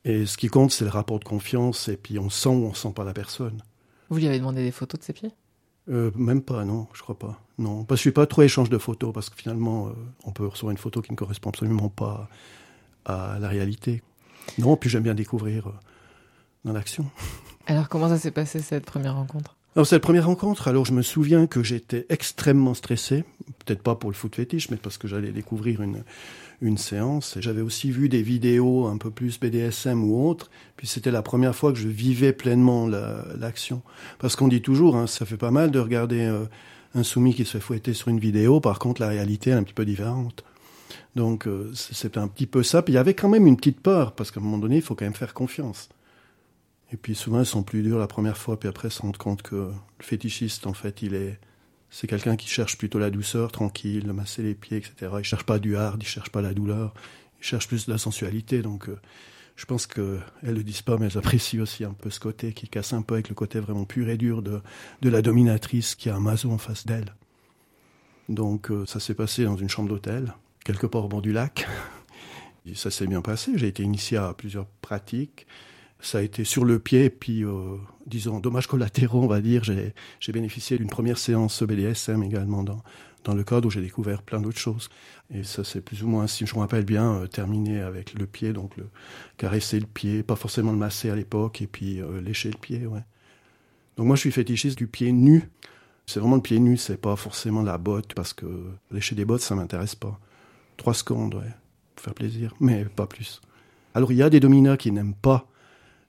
Et 0.05 0.27
ce 0.27 0.37
qui 0.37 0.49
compte, 0.49 0.73
c'est 0.73 0.85
le 0.85 0.91
rapport 0.91 1.19
de 1.19 1.25
confiance, 1.25 1.89
et 1.89 1.97
puis 1.97 2.19
on 2.19 2.31
sent 2.31 2.49
ou 2.49 2.67
on 2.67 2.75
sent 2.75 2.93
pas 2.95 3.05
la 3.05 3.13
personne. 3.13 3.63
Vous 4.09 4.19
lui 4.19 4.27
avez 4.27 4.39
demandé 4.39 4.63
des 4.63 4.71
photos 4.71 5.01
de 5.01 5.05
ses 5.05 5.13
pieds? 5.13 5.33
Euh, 5.89 6.11
Même 6.15 6.43
pas, 6.43 6.65
non, 6.65 6.87
je 6.93 7.03
crois 7.03 7.19
pas. 7.19 7.41
Non, 7.59 7.85
parce 7.85 7.99
que 7.99 8.03
je 8.03 8.03
suis 8.03 8.13
pas 8.13 8.27
trop 8.27 8.43
échange 8.43 8.71
de 8.71 8.79
photos, 8.79 9.13
parce 9.13 9.31
que 9.31 9.37
finalement, 9.37 9.89
euh, 9.89 9.93
on 10.25 10.33
peut 10.33 10.47
recevoir 10.47 10.71
une 10.71 10.79
photo 10.79 11.03
qui 11.03 11.13
ne 11.13 11.17
correspond 11.17 11.51
absolument 11.51 11.89
pas 11.89 12.29
à 13.05 13.39
la 13.41 13.49
réalité. 13.49 14.03
Non, 14.59 14.77
puis 14.77 14.91
j'aime 14.91 15.03
bien 15.03 15.15
découvrir 15.15 15.73
dans 16.65 16.73
l'action. 16.73 17.07
Alors 17.67 17.89
comment 17.89 18.09
ça 18.09 18.19
s'est 18.19 18.31
passé 18.31 18.61
cette 18.61 18.85
première 18.85 19.17
rencontre? 19.17 19.57
Alors 19.75 19.87
cette 19.87 20.03
première 20.03 20.27
rencontre, 20.27 20.69
alors 20.69 20.87
je 20.87 20.93
me 20.93 21.03
souviens 21.03 21.47
que 21.47 21.63
j'étais 21.63 22.07
extrêmement 22.09 22.73
stressé, 22.73 23.25
peut-être 23.67 23.83
pas 23.83 23.95
pour 23.95 24.11
le 24.11 24.15
foot 24.15 24.35
fétiche, 24.35 24.71
mais 24.71 24.79
parce 24.79 24.97
que 24.97 25.07
j'allais 25.07 25.33
découvrir 25.33 25.83
une, 25.83 26.03
une 26.63 26.79
séance. 26.79 27.37
J'avais 27.41 27.61
aussi 27.61 27.91
vu 27.91 28.09
des 28.09 28.23
vidéos 28.23 28.87
un 28.87 28.97
peu 28.97 29.11
plus 29.11 29.39
BDSM 29.39 30.03
ou 30.03 30.27
autres, 30.27 30.51
puis 30.77 30.87
c'était 30.87 31.11
la 31.11 31.23
première 31.23 31.55
fois 31.55 31.73
que 31.73 31.79
je 31.79 31.89
vivais 31.89 32.33
pleinement 32.33 32.87
l'action. 32.87 33.83
parce 34.19 34.37
qu'on 34.37 34.49
dit 34.49 34.63
toujours, 34.63 34.97
hein, 34.97 35.07
ça 35.07 35.27
fait 35.27 35.37
pas 35.37 35.51
mal 35.51 35.71
de 35.71 35.79
regarder 35.79 36.25
euh, 36.25 36.47
un 36.95 37.03
soumis 37.03 37.35
qui 37.35 37.45
se 37.45 37.53
fait 37.53 37.61
fouetter 37.61 37.93
sur 37.93 38.09
une 38.09 38.19
vidéo, 38.19 38.61
par 38.61 38.79
contre 38.79 39.03
la 39.03 39.09
réalité 39.09 39.51
est 39.51 39.55
un 39.55 39.63
petit 39.63 39.75
peu 39.75 39.85
différente. 39.85 40.45
Donc 41.17 41.47
euh, 41.47 41.71
c'est 41.75 42.17
un 42.17 42.29
petit 42.29 42.47
peu 42.47 42.63
ça, 42.63 42.81
puis 42.81 42.95
il 42.95 42.97
y 42.97 42.99
avait 42.99 43.15
quand 43.15 43.29
même 43.29 43.47
une 43.47 43.57
petite 43.57 43.81
peur, 43.81 44.13
parce 44.13 44.31
qu'à 44.31 44.41
un 44.41 44.43
moment 44.43 44.59
donné, 44.59 44.77
il 44.77 44.83
faut 44.83 44.95
quand 44.95 45.05
même 45.05 45.15
faire 45.15 45.35
confiance. 45.35 45.91
Et 46.93 46.97
puis 46.97 47.15
souvent, 47.15 47.41
ils 47.41 47.47
sont 47.47 47.63
plus 47.63 47.83
durs 47.83 47.99
la 47.99 48.07
première 48.07 48.37
fois, 48.37 48.59
puis 48.59 48.69
après, 48.69 48.89
ils 48.89 48.93
se 48.93 49.03
rendent 49.03 49.17
compte 49.17 49.43
que 49.43 49.57
le 49.57 50.05
fétichiste, 50.05 50.67
en 50.67 50.73
fait, 50.73 51.03
il 51.03 51.15
est, 51.15 51.39
c'est 51.91 52.07
quelqu'un 52.07 52.37
qui 52.37 52.49
cherche 52.49 52.79
plutôt 52.79 52.99
la 52.99 53.11
douceur, 53.11 53.51
tranquille, 53.51 54.13
masser 54.13 54.43
les 54.43 54.55
pieds, 54.55 54.79
etc. 54.79 55.13
Il 55.19 55.25
cherche 55.25 55.45
pas 55.45 55.59
du 55.59 55.77
hard, 55.77 56.03
il 56.03 56.07
cherche 56.07 56.31
pas 56.31 56.43
la 56.43 56.55
douleur, 56.55 56.95
il 57.41 57.45
cherche 57.45 57.67
plus 57.67 57.87
de 57.87 57.93
la 57.93 57.99
sensualité. 57.99 58.63
Donc, 58.63 58.89
euh, 58.89 58.99
je 59.57 59.65
pense 59.65 59.87
qu'elles 59.87 60.23
le 60.43 60.63
disent 60.63 60.83
pas, 60.83 60.97
mais 60.97 61.07
elles 61.07 61.19
apprécient 61.19 61.63
aussi 61.63 61.83
un 61.83 61.93
peu 61.93 62.11
ce 62.11 62.21
côté 62.21 62.53
qui 62.53 62.69
casse 62.69 62.93
un 62.93 63.03
peu 63.03 63.15
avec 63.15 63.29
le 63.29 63.35
côté 63.35 63.59
vraiment 63.59 63.85
pur 63.85 64.09
et 64.09 64.17
dur 64.17 64.43
de, 64.43 64.61
de 65.03 65.09
la 65.09 65.23
dominatrice 65.23 65.97
qui 65.97 66.09
a 66.09 66.15
un 66.15 66.21
maso 66.21 66.53
en 66.53 66.59
face 66.59 66.87
d'elle. 66.87 67.15
Donc, 68.29 68.71
euh, 68.71 68.87
ça 68.87 69.01
s'est 69.01 69.15
passé 69.15 69.45
dans 69.45 69.57
une 69.57 69.69
chambre 69.69 69.89
d'hôtel, 69.89 70.35
quelque 70.65 70.87
part 70.87 71.05
au 71.05 71.09
bord 71.09 71.23
du 71.23 71.33
lac. 71.33 71.67
Ça 72.75 72.91
s'est 72.91 73.07
bien 73.07 73.23
passé. 73.23 73.53
J'ai 73.55 73.69
été 73.69 73.85
initié 73.85 74.19
à 74.19 74.35
plusieurs 74.35 74.67
pratiques 74.67 75.47
ça 76.01 76.19
a 76.19 76.23
été 76.23 76.45
sur 76.45 76.65
le 76.65 76.79
pied, 76.79 77.11
puis, 77.11 77.45
euh, 77.45 77.77
disons, 78.07 78.39
dommages 78.39 78.67
collatéraux, 78.67 79.23
on 79.23 79.27
va 79.27 79.41
dire. 79.41 79.65
J'ai 79.65 80.33
bénéficié 80.33 80.79
d'une 80.79 80.89
première 80.89 81.19
séance 81.19 81.63
BDSM 81.63 82.23
également 82.23 82.63
dans, 82.63 82.83
dans 83.25 83.35
le 83.35 83.45
cadre 83.45 83.67
où 83.67 83.71
j'ai 83.71 83.81
découvert 83.81 84.23
plein 84.23 84.41
d'autres 84.41 84.59
choses. 84.59 84.89
Et 85.35 85.43
ça, 85.43 85.65
c'est 85.65 85.81
plus 85.81 86.03
ou 86.03 86.09
moins, 86.09 86.27
si 86.27 86.47
je 86.47 86.55
me 86.55 86.61
rappelle 86.61 86.85
bien, 86.85 87.15
euh, 87.15 87.27
terminé 87.27 87.81
avec 87.81 88.15
le 88.15 88.27
pied, 88.27 88.53
donc 88.53 88.75
caresser 89.37 89.81
le 89.81 89.87
pied, 89.87 90.23
pas 90.23 90.37
forcément 90.37 90.71
le 90.71 90.79
masser 90.79 91.11
à 91.11 91.17
l'époque, 91.17 91.63
et 91.63 91.67
puis 91.67 92.01
euh, 92.01 92.21
lécher 92.21 92.51
le 92.51 92.59
pied, 92.59 92.87
ouais. 92.87 93.03
Donc 93.97 94.07
moi, 94.07 94.17
je 94.17 94.21
suis 94.21 94.33
fétichiste 94.33 94.77
du 94.77 94.87
pied 94.87 95.11
nu. 95.11 95.49
C'est 96.07 96.21
vraiment 96.21 96.37
le 96.37 96.43
pied 96.43 96.61
nu, 96.61 96.77
c'est 96.77 96.99
pas 96.99 97.17
forcément 97.17 97.63
la 97.63 97.79
botte, 97.79 98.15
parce 98.15 98.33
que 98.33 98.47
lécher 98.91 99.17
des 99.17 99.25
bottes, 99.25 99.41
ça 99.41 99.55
m'intéresse 99.55 99.95
pas. 99.95 100.21
Trois 100.77 100.95
secondes, 100.95 101.35
ouais, 101.35 101.55
pour 101.97 102.05
faire 102.05 102.15
plaisir, 102.15 102.55
mais 102.61 102.85
pas 102.85 103.07
plus. 103.07 103.41
Alors, 103.95 104.13
il 104.13 104.19
y 104.19 104.23
a 104.23 104.29
des 104.29 104.41
dominas 104.41 104.77
qui 104.77 104.93
n'aiment 104.93 105.15
pas 105.15 105.49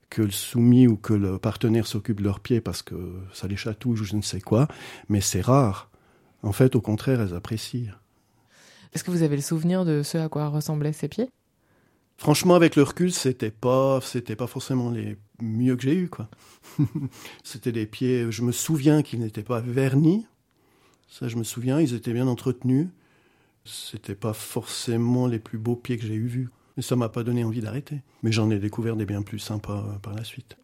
que 0.10 0.22
le 0.22 0.32
soumis 0.32 0.88
ou 0.88 0.96
que 0.96 1.14
le 1.14 1.38
partenaire 1.38 1.88
s'occupe 1.88 2.20
de 2.20 2.24
leurs 2.24 2.40
pieds 2.40 2.62
parce 2.62 2.82
que 2.82 2.96
ça 3.34 3.48
les 3.48 3.58
chatouille 3.58 4.00
ou 4.00 4.04
je 4.04 4.16
ne 4.16 4.22
sais 4.22 4.42
quoi, 4.42 4.68
mais 5.10 5.22
c'est 5.22 5.42
rare. 5.42 5.90
En 6.44 6.52
fait, 6.52 6.76
au 6.76 6.82
contraire, 6.82 7.22
elles 7.22 7.34
apprécient. 7.34 7.94
Est-ce 8.94 9.04
que 9.04 9.12
vous 9.12 9.24
avez 9.24 9.36
le 9.36 9.42
souvenir 9.42 9.86
de 9.86 10.04
ce 10.04 10.18
à 10.18 10.30
quoi 10.30 10.48
ressemblaient 10.48 10.94
ces 10.94 11.08
pieds? 11.08 11.30
Franchement, 12.18 12.56
avec 12.56 12.76
le 12.76 12.84
recul, 12.84 13.12
c'était 13.12 13.52
pas, 13.52 14.00
c'était 14.02 14.36
pas 14.36 14.48
forcément 14.48 14.90
les 14.90 15.18
mieux 15.40 15.76
que 15.76 15.84
j'ai 15.84 15.94
eu, 15.94 16.10
quoi. 16.10 16.30
c'était 17.44 17.72
des 17.72 17.86
pieds, 17.86 18.32
je 18.32 18.42
me 18.42 18.52
souviens 18.52 19.04
qu'ils 19.04 19.20
n'étaient 19.20 19.44
pas 19.44 19.60
vernis. 19.60 20.26
Ça, 21.08 21.28
je 21.28 21.36
me 21.36 21.44
souviens, 21.44 21.80
ils 21.80 21.94
étaient 21.94 22.14
bien 22.14 22.28
entretenus. 22.28 22.88
C'était 23.66 24.16
pas 24.16 24.34
forcément 24.34 25.28
les 25.28 25.40
plus 25.40 25.58
beaux 25.58 25.76
pieds 25.76 25.98
que 25.98 26.08
j'ai 26.08 26.16
eu 26.16 26.28
vus. 26.28 26.50
Mais 26.78 26.84
ça 26.84 26.96
m'a 26.96 27.10
pas 27.10 27.24
donné 27.24 27.44
envie 27.44 27.60
d'arrêter. 27.60 28.02
Mais 28.24 28.32
j'en 28.32 28.50
ai 28.52 28.60
découvert 28.60 28.96
des 28.96 29.06
bien 29.06 29.24
plus 29.24 29.40
sympas 29.40 29.80
euh, 29.80 29.98
par 30.00 30.14
la 30.14 30.24
suite. 30.24 30.58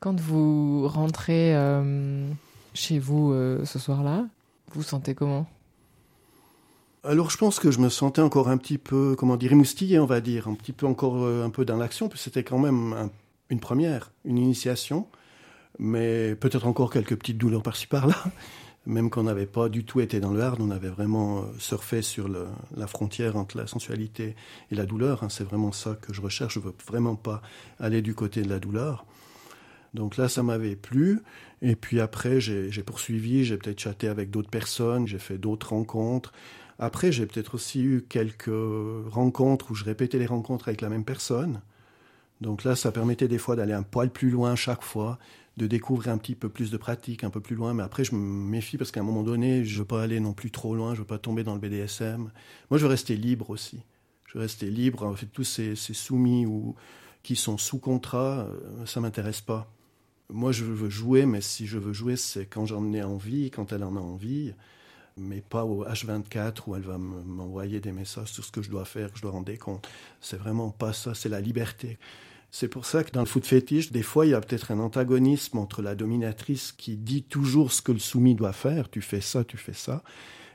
Quand 0.00 0.18
vous 0.18 0.86
rentrez 0.86 1.54
euh, 1.56 2.30
chez 2.72 3.00
vous 3.00 3.32
euh, 3.32 3.64
ce 3.64 3.80
soir-là, 3.80 4.26
vous 4.72 4.80
vous 4.80 4.82
sentez 4.82 5.14
comment? 5.14 5.46
Alors 7.02 7.30
je 7.30 7.36
pense 7.36 7.58
que 7.58 7.70
je 7.70 7.80
me 7.80 7.88
sentais 7.88 8.22
encore 8.22 8.48
un 8.48 8.56
petit 8.56 8.78
peu, 8.78 9.16
comment 9.18 9.36
dire, 9.36 9.52
émoustillé, 9.52 9.98
on 9.98 10.06
va 10.06 10.20
dire, 10.20 10.48
un 10.48 10.54
petit 10.54 10.72
peu 10.72 10.86
encore 10.86 11.26
un 11.26 11.48
peu 11.48 11.64
dans 11.64 11.76
l'action, 11.76 12.08
puis 12.08 12.18
c'était 12.18 12.42
quand 12.42 12.58
même 12.58 13.10
une 13.50 13.60
première, 13.60 14.10
une 14.24 14.36
initiation, 14.36 15.06
mais 15.78 16.34
peut-être 16.34 16.66
encore 16.66 16.92
quelques 16.92 17.16
petites 17.16 17.38
douleurs 17.38 17.62
par-ci 17.62 17.86
par-là 17.86 18.16
même 18.88 19.10
qu'on 19.10 19.24
n'avait 19.24 19.46
pas 19.46 19.68
du 19.68 19.84
tout 19.84 20.00
été 20.00 20.18
dans 20.18 20.32
le 20.32 20.40
hard, 20.40 20.60
on 20.60 20.70
avait 20.70 20.88
vraiment 20.88 21.40
euh, 21.40 21.42
surfé 21.58 22.02
sur 22.02 22.28
la 22.28 22.86
frontière 22.86 23.36
entre 23.36 23.58
la 23.58 23.66
sensualité 23.66 24.34
et 24.72 24.74
la 24.74 24.86
douleur. 24.86 25.22
Hein. 25.22 25.28
c'est 25.28 25.44
vraiment 25.44 25.72
ça 25.72 25.96
que 26.00 26.12
je 26.12 26.22
recherche. 26.22 26.54
Je 26.54 26.60
veux 26.60 26.74
vraiment 26.86 27.14
pas 27.14 27.42
aller 27.78 28.02
du 28.02 28.14
côté 28.14 28.42
de 28.42 28.48
la 28.48 28.58
douleur. 28.58 29.04
Donc 29.94 30.16
là, 30.16 30.28
ça 30.28 30.42
m'avait 30.42 30.76
plu. 30.76 31.20
Et 31.60 31.76
puis 31.76 32.00
après, 32.00 32.40
j'ai 32.40 32.82
poursuivi, 32.82 33.44
j'ai 33.44 33.56
peut-être 33.56 33.80
chatté 33.80 34.08
avec 34.08 34.30
d'autres 34.30 34.50
personnes, 34.50 35.06
j'ai 35.06 35.18
fait 35.18 35.38
d'autres 35.38 35.70
rencontres. 35.70 36.32
Après, 36.78 37.12
j'ai 37.12 37.26
peut-être 37.26 37.56
aussi 37.56 37.82
eu 37.82 38.04
quelques 38.08 38.50
rencontres 39.10 39.70
où 39.70 39.74
je 39.74 39.84
répétais 39.84 40.18
les 40.18 40.26
rencontres 40.26 40.68
avec 40.68 40.80
la 40.80 40.88
même 40.88 41.04
personne. 41.04 41.60
Donc 42.40 42.64
là, 42.64 42.76
ça 42.76 42.92
permettait 42.92 43.28
des 43.28 43.38
fois 43.38 43.56
d'aller 43.56 43.72
un 43.72 43.82
poil 43.82 44.10
plus 44.10 44.30
loin 44.30 44.54
chaque 44.54 44.82
fois, 44.82 45.18
de 45.58 45.66
découvrir 45.66 46.12
un 46.12 46.18
petit 46.18 46.36
peu 46.36 46.48
plus 46.48 46.70
de 46.70 46.76
pratique, 46.76 47.24
un 47.24 47.30
peu 47.30 47.40
plus 47.40 47.56
loin. 47.56 47.74
Mais 47.74 47.82
après, 47.82 48.04
je 48.04 48.14
me 48.14 48.20
méfie 48.20 48.78
parce 48.78 48.90
qu'à 48.90 49.00
un 49.00 49.04
moment 49.04 49.24
donné, 49.24 49.64
je 49.64 49.80
veux 49.80 49.84
pas 49.84 50.02
aller 50.02 50.20
non 50.20 50.32
plus 50.32 50.50
trop 50.50 50.74
loin, 50.74 50.94
je 50.94 51.00
veux 51.00 51.06
pas 51.06 51.18
tomber 51.18 51.42
dans 51.44 51.54
le 51.54 51.60
BDSM. 51.60 52.30
Moi, 52.70 52.78
je 52.78 52.84
veux 52.84 52.88
rester 52.88 53.16
libre 53.16 53.50
aussi. 53.50 53.82
Je 54.26 54.34
veux 54.34 54.40
rester 54.40 54.70
libre. 54.70 55.04
En 55.04 55.14
fait, 55.14 55.26
tous 55.26 55.44
ces, 55.44 55.74
soumis 55.74 56.46
ou 56.46 56.76
qui 57.22 57.34
sont 57.34 57.58
sous 57.58 57.78
contrat, 57.78 58.46
euh, 58.46 58.86
ça 58.86 59.00
m'intéresse 59.00 59.40
pas. 59.40 59.70
Moi, 60.30 60.52
je 60.52 60.64
veux 60.64 60.90
jouer, 60.90 61.26
mais 61.26 61.40
si 61.40 61.66
je 61.66 61.78
veux 61.78 61.92
jouer, 61.92 62.16
c'est 62.16 62.46
quand 62.46 62.64
j'en 62.64 62.92
ai 62.92 63.02
envie, 63.02 63.50
quand 63.50 63.72
elle 63.72 63.82
en 63.82 63.96
a 63.96 64.00
envie, 64.00 64.52
mais 65.16 65.40
pas 65.40 65.64
au 65.64 65.84
H24 65.84 66.62
où 66.68 66.76
elle 66.76 66.82
va 66.82 66.98
m'envoyer 66.98 67.80
des 67.80 67.92
messages 67.92 68.32
sur 68.32 68.44
ce 68.44 68.52
que 68.52 68.62
je 68.62 68.70
dois 68.70 68.84
faire, 68.84 69.10
que 69.10 69.16
je 69.16 69.22
dois 69.22 69.32
rendre 69.32 69.52
compte. 69.58 69.88
C'est 70.20 70.36
vraiment 70.36 70.70
pas 70.70 70.92
ça, 70.92 71.14
c'est 71.14 71.28
la 71.28 71.40
liberté. 71.40 71.98
C'est 72.50 72.68
pour 72.68 72.86
ça 72.86 73.04
que 73.04 73.10
dans 73.10 73.20
le 73.20 73.26
foot 73.26 73.46
fétiche, 73.46 73.92
des 73.92 74.02
fois, 74.02 74.24
il 74.24 74.30
y 74.30 74.34
a 74.34 74.40
peut-être 74.40 74.70
un 74.70 74.78
antagonisme 74.78 75.58
entre 75.58 75.82
la 75.82 75.94
dominatrice 75.94 76.72
qui 76.72 76.96
dit 76.96 77.22
toujours 77.22 77.72
ce 77.72 77.82
que 77.82 77.92
le 77.92 77.98
soumis 77.98 78.34
doit 78.34 78.54
faire, 78.54 78.88
tu 78.88 79.02
fais 79.02 79.20
ça, 79.20 79.44
tu 79.44 79.56
fais 79.58 79.74
ça, 79.74 80.02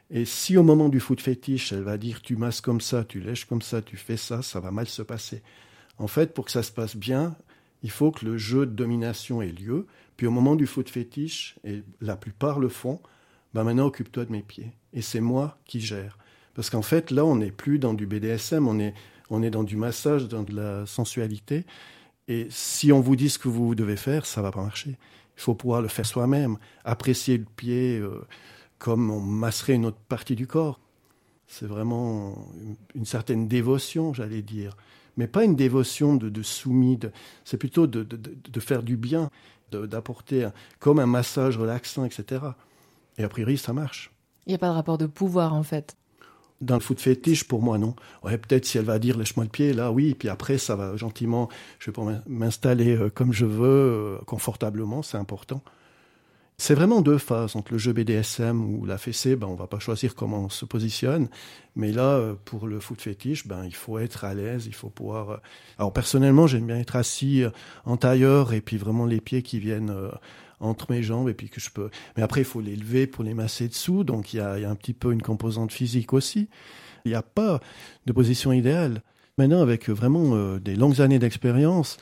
Et 0.10 0.26
si 0.26 0.58
au 0.58 0.64
moment 0.64 0.90
du 0.90 1.00
foot 1.00 1.22
fétiche, 1.22 1.72
elle 1.72 1.84
va 1.84 1.98
dire 1.98 2.22
tu 2.22 2.36
masses 2.36 2.62
comme 2.62 2.82
ça, 2.82 3.04
tu 3.04 3.20
lèches 3.20 3.46
comme 3.46 3.62
ça, 3.62 3.82
tu 3.82 3.98
fais 3.98 4.18
ça, 4.18 4.42
ça 4.42 4.60
va 4.60 4.72
mal 4.72 4.88
se 4.88 5.02
passer. 5.02 5.44
En 5.98 6.08
fait, 6.08 6.34
pour 6.34 6.46
que 6.46 6.52
ça 6.52 6.64
se 6.64 6.72
passe 6.72 6.96
bien, 6.96 7.36
il 7.84 7.92
faut 7.92 8.12
que 8.12 8.26
le 8.26 8.38
jeu 8.38 8.66
de 8.66 8.72
domination 8.72 9.42
ait 9.42 9.52
lieu. 9.52 9.88
Puis 10.18 10.26
au 10.28 10.32
moment 10.32 10.56
du 10.56 10.66
foot 10.66 10.90
fétiche, 10.90 11.56
et 11.64 11.84
la 12.02 12.16
plupart 12.16 12.60
le 12.60 12.70
font, 12.70 13.02
ben 13.54 13.64
maintenant 13.64 13.86
occupe-toi 13.86 14.26
de 14.26 14.32
mes 14.32 14.42
pieds. 14.42 14.74
Et 14.94 15.02
c'est 15.02 15.22
moi 15.22 15.60
qui 15.66 15.80
gère. 15.80 16.18
Parce 16.56 16.70
qu'en 16.70 16.82
fait, 16.82 17.12
là, 17.12 17.26
on 17.26 17.36
n'est 17.36 17.52
plus 17.52 17.80
dans 17.80 17.94
du 17.94 18.06
BDSM, 18.06 18.68
on 18.68 18.80
est, 18.80 18.94
on 19.30 19.42
est 19.44 19.50
dans 19.50 19.64
du 19.64 19.78
massage, 19.78 20.28
dans 20.28 20.44
de 20.44 20.56
la 20.56 20.86
sensualité. 20.86 21.66
Et 22.28 22.48
si 22.50 22.92
on 22.92 23.02
vous 23.02 23.16
dit 23.16 23.30
ce 23.30 23.40
que 23.40 23.48
vous 23.48 23.76
devez 23.76 23.98
faire, 23.98 24.26
ça 24.26 24.42
va 24.42 24.52
pas 24.52 24.62
marcher. 24.62 24.98
Il 25.38 25.42
faut 25.42 25.56
pouvoir 25.56 25.82
le 25.82 25.88
faire 25.88 26.06
soi-même, 26.06 26.58
apprécier 26.86 27.38
le 27.38 27.46
pied 27.46 27.98
euh, 27.98 28.26
comme 28.78 29.10
on 29.10 29.20
masserait 29.20 29.74
une 29.74 29.86
autre 29.86 30.00
partie 30.08 30.36
du 30.36 30.48
corps. 30.48 30.80
C'est 31.48 31.66
vraiment 31.66 32.48
une, 32.96 33.06
certaine 33.06 33.48
dévotion, 33.48 34.14
j'allais 34.14 34.42
dire. 34.42 34.78
Mais 35.18 35.28
pas 35.28 35.44
une 35.44 35.56
dévotion 35.56 36.16
de, 36.16 36.42
soumis, 36.42 37.00
c'est 37.44 37.58
plutôt 37.58 37.86
de, 37.86 38.04
de, 38.04 38.18
de, 38.18 38.60
faire 38.60 38.82
du 38.82 38.98
bien, 38.98 39.30
d'apporter 39.72 40.50
comme 40.80 41.00
un 41.00 41.06
massage 41.06 41.58
relaxant, 41.58 42.06
etc. 42.06 42.42
Et 43.18 43.24
a 43.24 43.30
priori, 43.30 43.58
ça 43.58 43.74
marche. 43.74 44.12
Il 44.48 44.50
n'y 44.50 44.56
a 44.56 44.58
pas 44.58 44.70
de 44.70 44.74
rapport 44.74 44.98
de 44.98 45.06
pouvoir, 45.06 45.54
en 45.54 45.64
fait 45.64 45.96
dans 46.64 46.76
le 46.76 46.82
foot 46.82 47.00
fétiche, 47.00 47.44
pour 47.44 47.62
moi, 47.62 47.78
non. 47.78 47.96
Ouais, 48.24 48.38
peut-être 48.38 48.66
si 48.66 48.78
elle 48.78 48.86
va 48.86 49.00
dire 49.00 49.18
lèche-moi 49.18 49.46
le 49.46 49.50
pied, 49.50 49.74
là, 49.74 49.92
oui, 49.92 50.16
puis 50.16 50.30
après, 50.30 50.58
ça 50.58 50.76
va 50.76 50.96
gentiment, 50.96 51.50
je 51.80 51.92
vais 51.92 52.02
m'installer 52.28 52.96
euh, 52.96 53.10
comme 53.10 53.34
je 53.34 53.46
veux, 53.46 53.68
euh, 53.68 54.18
confortablement, 54.26 55.02
c'est 55.02 55.18
important. 55.18 55.62
C'est 56.58 56.76
vraiment 56.76 57.02
deux 57.02 57.18
phases 57.18 57.56
entre 57.56 57.74
le 57.74 57.78
jeu 57.80 57.94
BDSM 57.94 58.64
ou 58.64 58.86
la 58.86 58.98
fessée, 58.98 59.36
ben, 59.36 59.48
on 59.48 59.56
va 59.56 59.68
pas 59.68 59.80
choisir 59.80 60.16
comment 60.16 60.46
on 60.46 60.50
se 60.50 60.66
positionne, 60.66 61.28
mais 61.76 61.92
là, 61.92 62.18
euh, 62.18 62.36
pour 62.46 62.68
le 62.68 62.80
foot 62.80 63.02
fétiche, 63.02 63.48
ben, 63.48 63.66
il 63.66 63.76
faut 63.76 63.98
être 64.00 64.24
à 64.24 64.34
l'aise, 64.34 64.66
il 64.68 64.76
faut 64.76 64.90
pouvoir... 64.90 65.42
Alors, 65.78 65.92
personnellement, 65.92 66.48
j'aime 66.48 66.68
bien 66.68 66.78
être 66.78 66.96
assis 66.96 67.44
en 67.86 67.98
tailleur 67.98 68.54
et 68.54 68.62
puis 68.62 68.78
vraiment 68.78 69.06
les 69.06 69.20
pieds 69.20 69.42
qui 69.42 69.60
viennent 69.60 69.94
entre 70.64 70.92
mes 70.92 71.04
jambes 71.04 71.30
et 71.30 71.34
puis 71.34 71.50
que 71.50 71.60
je 71.60 71.70
peux. 71.70 71.90
Mais 72.16 72.24
après, 72.24 72.42
il 72.42 72.46
faut 72.46 72.62
les 72.62 72.76
lever 72.76 73.08
pour 73.08 73.24
les 73.24 73.34
masser 73.34 73.68
dessous, 73.68 74.04
donc 74.04 74.34
il 74.34 74.38
y 74.38 74.40
a, 74.40 74.54
un 74.70 74.76
petit 74.76 74.94
peu 74.94 75.12
une 75.12 75.22
composante 75.22 75.72
physique 75.72 76.14
aussi. 76.14 76.50
Il 77.06 77.10
n'y 77.10 77.16
a 77.16 77.22
pas 77.22 77.60
de 78.06 78.14
position 78.14 78.52
idéale. 78.52 79.02
Maintenant, 79.38 79.62
avec 79.62 79.90
vraiment 79.90 80.36
euh, 80.36 80.60
des 80.60 80.76
longues 80.76 81.02
années 81.02 81.20
d'expérience, 81.20 81.98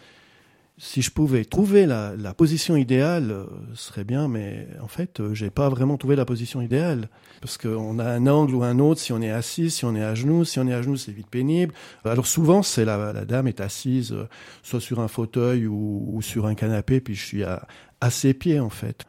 si 0.84 1.04
je 1.04 1.12
pouvais 1.12 1.46
trouver 1.46 1.86
la, 1.86 2.34
position 2.36 2.76
idéale, 2.76 3.30
euh, 3.30 3.46
ce 3.76 3.90
serait 3.90 4.04
bien, 4.04 4.28
mais 4.28 4.68
en 4.82 4.88
fait, 4.88 5.20
euh, 5.20 5.32
j'ai 5.36 5.52
pas 5.52 5.70
vraiment 5.70 5.96
trouvé 5.96 6.16
la 6.16 6.26
position 6.26 6.60
idéale. 6.60 7.08
Parce 7.40 7.60
qu'on 7.60 8.00
a 8.00 8.06
un 8.06 8.26
angle 8.26 8.56
ou 8.56 8.64
un 8.64 8.80
autre, 8.80 9.00
si 9.00 9.14
on 9.14 9.22
est 9.22 9.30
assis, 9.30 9.70
si 9.70 9.86
on 9.86 9.96
est 9.96 10.02
à 10.02 10.16
genoux, 10.16 10.44
si 10.44 10.58
on 10.58 10.68
est 10.68 10.74
à 10.74 10.82
genoux, 10.82 10.98
c'est 10.98 11.12
vite 11.12 11.30
pénible. 11.30 11.76
Alors 12.04 12.26
souvent, 12.26 12.64
c'est 12.64 12.84
la, 12.84 13.14
la 13.14 13.26
dame 13.26 13.48
est 13.48 13.62
assise, 13.62 14.12
euh, 14.12 14.28
soit 14.64 14.82
sur 14.82 15.00
un 15.02 15.08
fauteuil 15.08 15.68
ou, 15.68 16.20
sur 16.24 16.48
un 16.48 16.56
canapé, 16.56 17.00
puis 17.00 17.14
je 17.14 17.24
suis 17.24 17.44
à, 17.44 17.68
à 18.02 18.10
ses 18.10 18.34
pieds, 18.34 18.60
en 18.60 18.72
fait. 18.72 19.06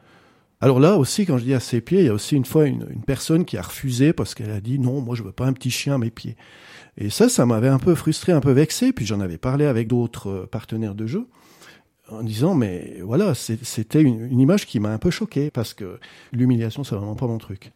Alors 0.61 0.79
là 0.79 0.95
aussi, 0.95 1.25
quand 1.25 1.39
je 1.39 1.43
dis 1.43 1.55
à 1.55 1.59
ses 1.59 1.81
pieds, 1.81 2.01
il 2.01 2.05
y 2.05 2.09
a 2.09 2.13
aussi 2.13 2.35
une 2.35 2.45
fois 2.45 2.67
une, 2.67 2.85
une 2.91 3.03
personne 3.03 3.45
qui 3.45 3.57
a 3.57 3.63
refusé 3.63 4.13
parce 4.13 4.35
qu'elle 4.35 4.51
a 4.51 4.61
dit 4.61 4.77
non, 4.77 5.01
moi 5.01 5.15
je 5.15 5.23
veux 5.23 5.31
pas 5.31 5.47
un 5.47 5.53
petit 5.53 5.71
chien 5.71 5.95
à 5.95 5.97
mes 5.97 6.11
pieds. 6.11 6.37
Et 6.97 7.09
ça, 7.09 7.29
ça 7.29 7.47
m'avait 7.47 7.67
un 7.67 7.79
peu 7.79 7.95
frustré, 7.95 8.31
un 8.31 8.41
peu 8.41 8.51
vexé, 8.51 8.93
puis 8.93 9.07
j'en 9.07 9.21
avais 9.21 9.39
parlé 9.39 9.65
avec 9.65 9.87
d'autres 9.87 10.47
partenaires 10.51 10.93
de 10.93 11.07
jeu 11.07 11.27
en 12.09 12.23
disant 12.23 12.53
mais 12.53 12.99
voilà 13.01 13.33
c'était 13.33 14.01
une, 14.01 14.39
image 14.39 14.65
qui 14.65 14.79
m'a 14.79 14.89
un 14.89 14.97
peu 14.97 15.09
choqué 15.09 15.51
parce 15.51 15.73
que 15.73 15.99
l'humiliation 16.31 16.83
c'est 16.83 16.95
vraiment 16.95 17.15
pas 17.15 17.27
mon 17.27 17.37
truc. 17.37 17.71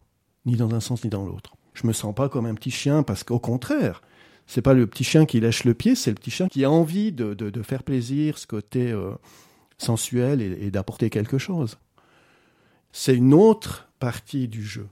Ni 0.46 0.56
dans 0.56 0.74
un 0.74 0.80
sens 0.80 1.04
ni 1.04 1.10
dans 1.10 1.24
l'autre. 1.24 1.56
Je 1.74 1.86
me 1.86 1.92
sens 1.92 2.14
pas 2.14 2.28
comme 2.28 2.46
un 2.46 2.54
petit 2.54 2.70
chien 2.70 3.02
parce 3.02 3.24
qu'au 3.24 3.38
contraire 3.38 4.02
c'est 4.46 4.62
pas 4.62 4.74
le 4.74 4.86
petit 4.86 5.04
chien 5.04 5.26
qui 5.26 5.40
lèche 5.40 5.64
le 5.64 5.74
pied 5.74 5.94
c'est 5.94 6.10
le 6.10 6.16
petit 6.16 6.30
chien 6.30 6.48
qui 6.48 6.64
a 6.64 6.70
envie 6.70 7.12
de, 7.12 7.62
faire 7.62 7.82
plaisir 7.82 8.38
ce 8.38 8.46
côté 8.46 8.90
euh, 8.90 9.12
sensuel 9.78 10.40
et, 10.42 10.70
d'apporter 10.70 11.10
quelque 11.10 11.38
chose. 11.38 11.78
C'est 12.92 13.14
une 13.14 13.34
autre 13.34 13.88
partie 13.98 14.48
du 14.48 14.64
jeu. 14.64 14.86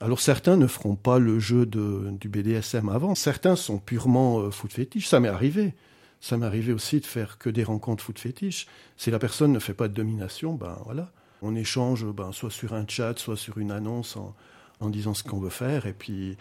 Alors 0.00 0.20
certains 0.20 0.56
ne 0.56 0.66
feront 0.66 0.96
pas 0.96 1.18
le 1.18 1.38
jeu 1.38 1.64
du 1.64 2.28
BDSM 2.28 2.88
avant. 2.88 3.14
Certains 3.14 3.54
sont 3.54 3.78
purement 3.78 4.40
euh, 4.40 4.50
foot 4.50 4.72
fétiche 4.72 5.08
ça 5.08 5.20
m'est 5.20 5.28
arrivé 5.28 5.74
ça 6.22 6.36
m'est 6.36 6.46
arrivé 6.46 6.72
aussi 6.72 7.00
de 7.00 7.04
faire 7.04 7.36
que 7.36 7.50
des 7.50 7.64
rencontres 7.64 8.04
foot 8.04 8.18
fétiche. 8.18 8.68
Si 8.96 9.10
la 9.10 9.18
personne 9.18 9.52
ne 9.52 9.58
fait 9.58 9.74
pas 9.74 9.88
de 9.88 9.94
domination, 9.94 10.54
ben 10.54 10.80
voilà, 10.84 11.12
on 11.42 11.56
échange 11.56 12.06
ben, 12.06 12.30
soit 12.30 12.50
sur 12.50 12.74
un 12.74 12.86
chat, 12.86 13.18
soit 13.18 13.36
sur 13.36 13.58
une 13.58 13.72
annonce 13.72 14.16
en, 14.16 14.88
disant 14.88 15.14
ce 15.14 15.24
qu'on 15.24 15.40
veut 15.40 15.50
faire, 15.50 15.86
et 15.86 15.92
puis 15.92 16.36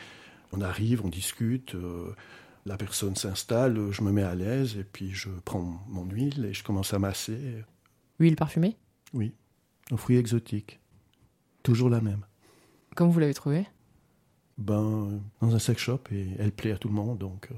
on 0.52 0.62
arrive, 0.62 1.04
on 1.04 1.10
discute, 1.10 1.74
euh, 1.74 2.14
la 2.68 2.78
personne 2.78 3.16
s'installe, 3.16 3.92
je 3.92 4.04
me 4.04 4.12
mets 4.12 4.24
à 4.24 4.36
l'aise, 4.36 4.78
et 4.78 4.84
puis 4.84 5.12
je 5.12 5.30
prends 5.46 5.84
mon 5.88 6.06
huile 6.06 6.46
et 6.46 6.54
je 6.54 6.64
commence 6.64 6.94
à 6.94 7.00
masser. 7.00 7.64
Huile 8.20 8.36
parfumée? 8.36 8.78
Oui, 9.14 9.34
aux 9.90 9.98
fruits 9.98 10.18
exotiques. 10.18 10.80
Toujours 11.64 11.90
la 11.90 12.02
même. 12.02 12.24
Comment 12.96 13.10
vous 13.10 13.20
l'avez 13.20 13.34
trouvée? 13.34 13.66
Ben, 14.60 15.22
dans 15.42 15.56
un 15.56 15.60
sex 15.60 15.82
shop, 15.82 16.02
et 16.12 16.28
elle 16.38 16.52
plaît 16.52 16.72
à 16.72 16.78
tout 16.78 16.88
le 16.88 16.94
monde, 16.94 17.18
donc... 17.18 17.50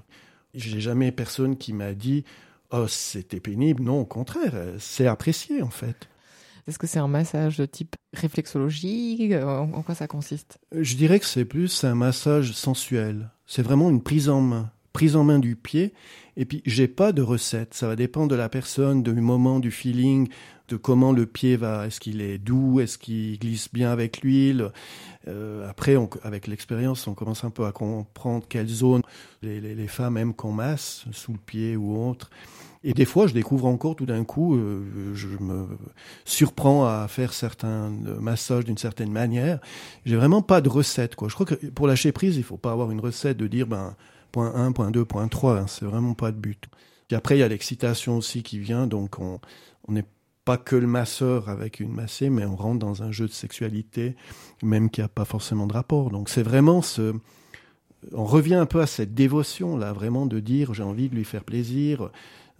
J'ai 0.53 0.79
jamais 0.79 1.11
personne 1.11 1.57
qui 1.57 1.73
m'a 1.73 1.93
dit 1.93 2.23
Oh, 2.71 2.87
c'était 2.87 3.39
pénible. 3.39 3.83
Non, 3.83 4.01
au 4.01 4.05
contraire, 4.05 4.53
c'est 4.79 5.07
apprécié 5.07 5.61
en 5.61 5.69
fait. 5.69 6.07
Est-ce 6.67 6.79
que 6.79 6.87
c'est 6.87 6.99
un 6.99 7.07
massage 7.07 7.57
de 7.57 7.65
type 7.65 7.95
réflexologie? 8.13 9.31
En, 9.35 9.81
quoi 9.81 9.95
ça 9.95 10.07
consiste? 10.07 10.59
Je 10.71 10.95
dirais 10.95 11.19
que 11.19 11.25
c'est 11.25 11.45
plus 11.45 11.83
un 11.83 11.95
massage 11.95 12.53
sensuel. 12.53 13.29
C'est 13.45 13.61
vraiment 13.61 13.89
une 13.89 14.01
prise 14.01 14.29
en 14.29 14.41
main. 14.41 14.71
Prise 14.93 15.15
en 15.15 15.23
main 15.23 15.39
du 15.39 15.55
pied. 15.55 15.93
Et 16.37 16.45
puis, 16.45 16.61
j'ai 16.65 16.87
pas 16.87 17.11
de 17.11 17.21
recette. 17.21 17.73
Ça 17.73 17.87
va 17.87 17.95
dépendre 17.95 18.29
de 18.29 18.35
la 18.35 18.47
personne, 18.47 19.03
du 19.03 19.11
moment, 19.11 19.59
du 19.59 19.71
feeling, 19.71 20.29
de 20.73 20.77
comment 20.77 21.11
le 21.11 21.27
pied 21.27 21.55
va. 21.55 21.85
Est-ce 21.85 21.99
qu'il 21.99 22.21
est 22.21 22.39
doux 22.39 22.79
Est-ce 22.79 22.97
qu'il 22.97 23.37
glisse 23.37 23.69
bien 23.71 23.91
avec 23.91 24.21
l'huile 24.21 24.71
euh, 25.27 25.69
Après, 25.69 25.95
avec 26.23 26.47
l'expérience, 26.47 27.07
on 27.07 27.13
commence 27.13 27.43
un 27.43 27.51
peu 27.51 27.65
à 27.65 27.71
comprendre 27.71 28.43
quelle 28.49 28.67
zone 28.67 29.03
les, 29.43 29.87
femmes 29.87 30.17
aiment 30.17 30.33
qu'on 30.33 30.51
masse, 30.51 31.05
sous 31.11 31.33
le 31.33 31.37
pied 31.37 31.75
ou 31.75 32.09
autre. 32.09 32.31
Et 32.83 32.93
des 32.93 33.05
fois, 33.05 33.27
je 33.27 33.33
découvre 33.33 33.67
encore 33.67 33.95
tout 33.95 34.07
d'un 34.07 34.23
coup, 34.23 34.55
euh, 34.55 35.13
je 35.13 35.27
me 35.39 35.67
surprends 36.25 36.85
à 36.85 37.07
faire 37.07 37.33
certains 37.33 37.89
massages 38.19 38.65
d'une 38.65 38.77
certaine 38.77 39.11
manière. 39.11 39.59
J'ai 40.05 40.17
vraiment 40.17 40.41
pas 40.41 40.59
de 40.59 40.69
recette, 40.69 41.15
quoi. 41.15 41.29
Je 41.29 41.35
crois 41.35 41.45
que 41.45 41.53
pour 41.67 41.87
lâcher 41.87 42.11
prise, 42.11 42.35
il 42.35 42.43
faut 42.43 42.57
pas 42.57 42.71
avoir 42.71 42.91
une 42.91 42.99
recette 42.99 43.37
de 43.37 43.47
dire, 43.47 43.67
ben, 43.67 43.95
point 44.31 44.53
1, 44.55 44.71
point 44.71 44.91
2, 44.91 45.05
point 45.05 45.27
3. 45.27 45.59
Hein, 45.59 45.67
c'est 45.67 45.85
vraiment 45.85 46.15
pas 46.15 46.31
le 46.31 46.37
but. 46.37 46.65
Et 47.11 47.15
après, 47.15 47.37
il 47.37 47.39
y 47.39 47.43
a 47.43 47.47
l'excitation 47.47 48.17
aussi 48.17 48.41
qui 48.41 48.57
vient, 48.57 48.87
donc 48.87 49.19
on 49.19 49.39
n'est 49.87 50.05
pas 50.45 50.57
que 50.57 50.75
le 50.75 50.87
masseur 50.87 51.49
avec 51.49 51.79
une 51.79 51.93
massée, 51.93 52.29
mais 52.29 52.45
on 52.45 52.55
rentre 52.55 52.79
dans 52.79 53.03
un 53.03 53.11
jeu 53.11 53.27
de 53.27 53.31
sexualité, 53.31 54.15
même 54.61 54.89
qui 54.89 55.01
a 55.01 55.07
pas 55.07 55.25
forcément 55.25 55.67
de 55.67 55.73
rapport. 55.73 56.09
Donc 56.09 56.29
c'est 56.29 56.43
vraiment 56.43 56.81
ce, 56.81 57.13
on 58.11 58.25
revient 58.25 58.55
un 58.55 58.65
peu 58.65 58.81
à 58.81 58.87
cette 58.87 59.13
dévotion 59.13 59.77
là, 59.77 59.93
vraiment 59.93 60.25
de 60.25 60.39
dire 60.39 60.73
j'ai 60.73 60.83
envie 60.83 61.09
de 61.09 61.15
lui 61.15 61.25
faire 61.25 61.43
plaisir. 61.43 62.09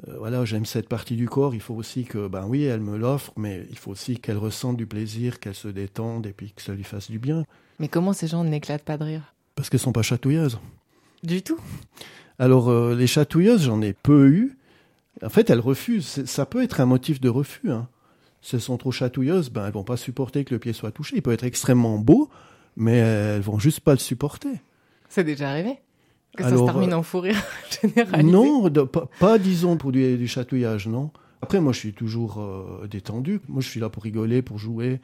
Euh, 0.08 0.18
voilà, 0.18 0.44
j'aime 0.46 0.66
cette 0.66 0.90
partie 0.90 1.16
du 1.16 1.28
corps. 1.28 1.54
Il 1.54 1.62
faut 1.62 1.76
aussi 1.76 2.04
que, 2.04 2.28
ben 2.28 2.46
oui, 2.48 2.64
elle 2.64 2.82
me 2.82 2.98
l'offre, 2.98 3.32
mais 3.38 3.66
il 3.70 3.78
faut 3.78 3.92
aussi 3.92 4.20
qu'elle 4.20 4.38
ressente 4.38 4.76
du 4.78 4.88
plaisir, 4.88 5.40
qu'elle 5.40 5.54
se 5.54 5.68
détende 5.68 6.26
et 6.26 6.34
puis 6.34 6.52
que 6.52 6.62
ça 6.62 6.74
lui 6.74 6.84
fasse 6.84 7.12
du 7.12 7.20
bien. 7.20 7.46
Mais 7.80 7.88
comment 7.88 8.14
ces 8.14 8.28
gens 8.28 8.44
n'éclatent 8.44 8.84
pas 8.84 8.98
de 8.98 9.04
rire? 9.04 9.34
Parce 9.56 9.70
qu'elles 9.70 9.80
sont 9.80 9.94
pas 9.94 10.02
chatouilleuses. 10.02 10.60
Du 11.24 11.42
tout. 11.42 11.60
Alors 12.40 12.70
euh, 12.70 12.96
les 12.96 13.08
chatouilleuses, 13.08 13.64
j'en 13.64 13.82
ai 13.82 13.94
peu 13.94 14.28
eu. 14.28 14.58
En 15.22 15.30
fait, 15.30 15.50
elles 15.50 15.60
refusent. 15.60 16.26
Ça 16.26 16.46
peut 16.46 16.64
être 16.64 16.82
un 16.82 16.86
motif 16.86 17.22
de 17.22 17.30
refus. 17.30 17.72
Hein. 17.72 17.88
Si 18.42 18.56
elles 18.56 18.62
sont 18.62 18.78
trop 18.78 18.92
chatouilleuses, 18.92 19.50
ben 19.50 19.66
elles 19.66 19.74
vont 19.74 19.84
pas 19.84 19.98
supporter 19.98 20.44
que 20.44 20.54
le 20.54 20.60
pied 20.60 20.74
soit 20.74 20.92
touché. 20.92 21.18
Il 21.18 21.22
peut 21.22 21.32
être 21.32 21.46
extrêmement 21.46 21.98
beau, 21.98 22.30
mais 22.76 22.98
elles 22.98 23.42
vont 23.42 23.60
juste 23.60 23.80
pas 23.82 23.94
le 23.94 24.00
supporter. 24.00 24.62
C'est 25.10 25.24
déjà 25.24 25.50
arrivé 25.50 25.78
que 26.36 26.44
ça 26.44 26.50
se 26.50 26.64
termine 26.64 26.96
en 26.96 27.04
fou 27.04 27.20
rire 27.20 27.38
généralisé 27.82 28.32
Non, 28.32 28.70
pas, 29.20 29.38
disons 29.38 29.78
pour 29.78 29.92
du, 29.92 30.28
chatouillage, 30.28 30.88
non. 30.88 31.12
Après, 31.44 31.62
moi, 31.62 31.74
je 31.74 31.80
suis 31.80 31.94
toujours 31.94 32.42
euh, 32.42 32.88
détendu. 32.88 33.40
Moi, 33.48 33.62
je 33.62 33.70
suis 33.70 33.80
là 33.80 33.90
pour 33.90 34.04
rigoler, 34.04 34.42
pour 34.42 34.58
jouer 34.58 35.00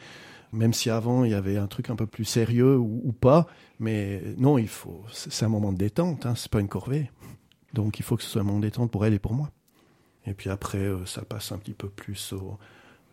même 0.51 0.73
si 0.73 0.89
avant 0.89 1.23
il 1.23 1.31
y 1.31 1.35
avait 1.35 1.57
un 1.57 1.67
truc 1.67 1.89
un 1.89 1.95
peu 1.95 2.07
plus 2.07 2.25
sérieux 2.25 2.77
ou, 2.77 3.13
pas. 3.13 3.47
Mais 3.79 4.21
non, 4.37 4.57
il 4.57 4.67
faut. 4.67 5.03
C'est 5.11 5.45
un 5.45 5.49
moment 5.49 5.71
de 5.71 5.77
détente, 5.77 6.25
hein, 6.25 6.33
c'est 6.35 6.51
pas 6.51 6.59
une 6.59 6.67
corvée. 6.67 7.09
Donc 7.73 7.99
il 7.99 8.03
faut 8.03 8.17
que 8.17 8.23
ce 8.23 8.29
soit 8.29 8.41
un 8.41 8.45
moment 8.45 8.59
de 8.59 8.65
détente 8.65 8.91
pour 8.91 9.05
elle 9.05 9.13
et 9.13 9.19
pour 9.19 9.33
moi. 9.33 9.51
Et 10.25 10.33
puis 10.33 10.49
après, 10.49 10.79
euh, 10.79 11.05
ça 11.05 11.21
passe 11.21 11.51
un 11.51 11.57
petit 11.57 11.73
peu 11.73 11.89
plus 11.89 12.33
au. 12.33 12.57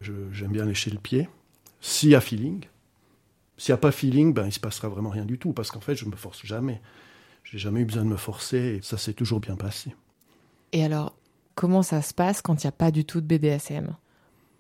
J'aime 0.01 0.53
bien 0.53 0.67
lécher 0.67 0.91
le 0.91 0.99
pied. 0.99 1.29
S'il 1.81 2.11
y 2.11 2.15
a 2.15 2.21
feeling. 2.21 2.65
S'il 3.57 3.73
n'y 3.73 3.77
a 3.77 3.81
pas 3.81 3.93
feeling, 3.93 4.35
ben, 4.35 4.47
il 4.47 4.53
se 4.53 4.61
passera 4.61 4.89
vraiment 4.89 5.09
rien 5.09 5.25
du 5.25 5.39
tout. 5.39 5.53
Parce 5.53 5.71
qu'en 5.71 5.81
fait, 5.81 5.95
je 5.95 6.05
me 6.05 6.17
force 6.17 6.45
jamais. 6.45 6.81
J'ai 7.45 7.59
jamais 7.59 7.81
eu 7.81 7.85
besoin 7.85 8.05
de 8.05 8.09
me 8.09 8.17
forcer 8.17 8.59
et 8.59 8.83
ça 8.83 8.99
s'est 8.99 9.15
toujours 9.15 9.41
bien 9.41 9.57
passé. 9.57 9.95
Et 10.73 10.85
alors, 10.85 11.17
comment 11.55 11.83
ça 11.83 12.03
se 12.03 12.13
passe 12.13 12.43
quand 12.43 12.63
il 12.63 12.67
n'y 12.67 12.69
a 12.69 12.73
pas 12.73 12.91
du 12.91 13.05
tout 13.05 13.21
de 13.21 13.27
BDSM 13.27 13.97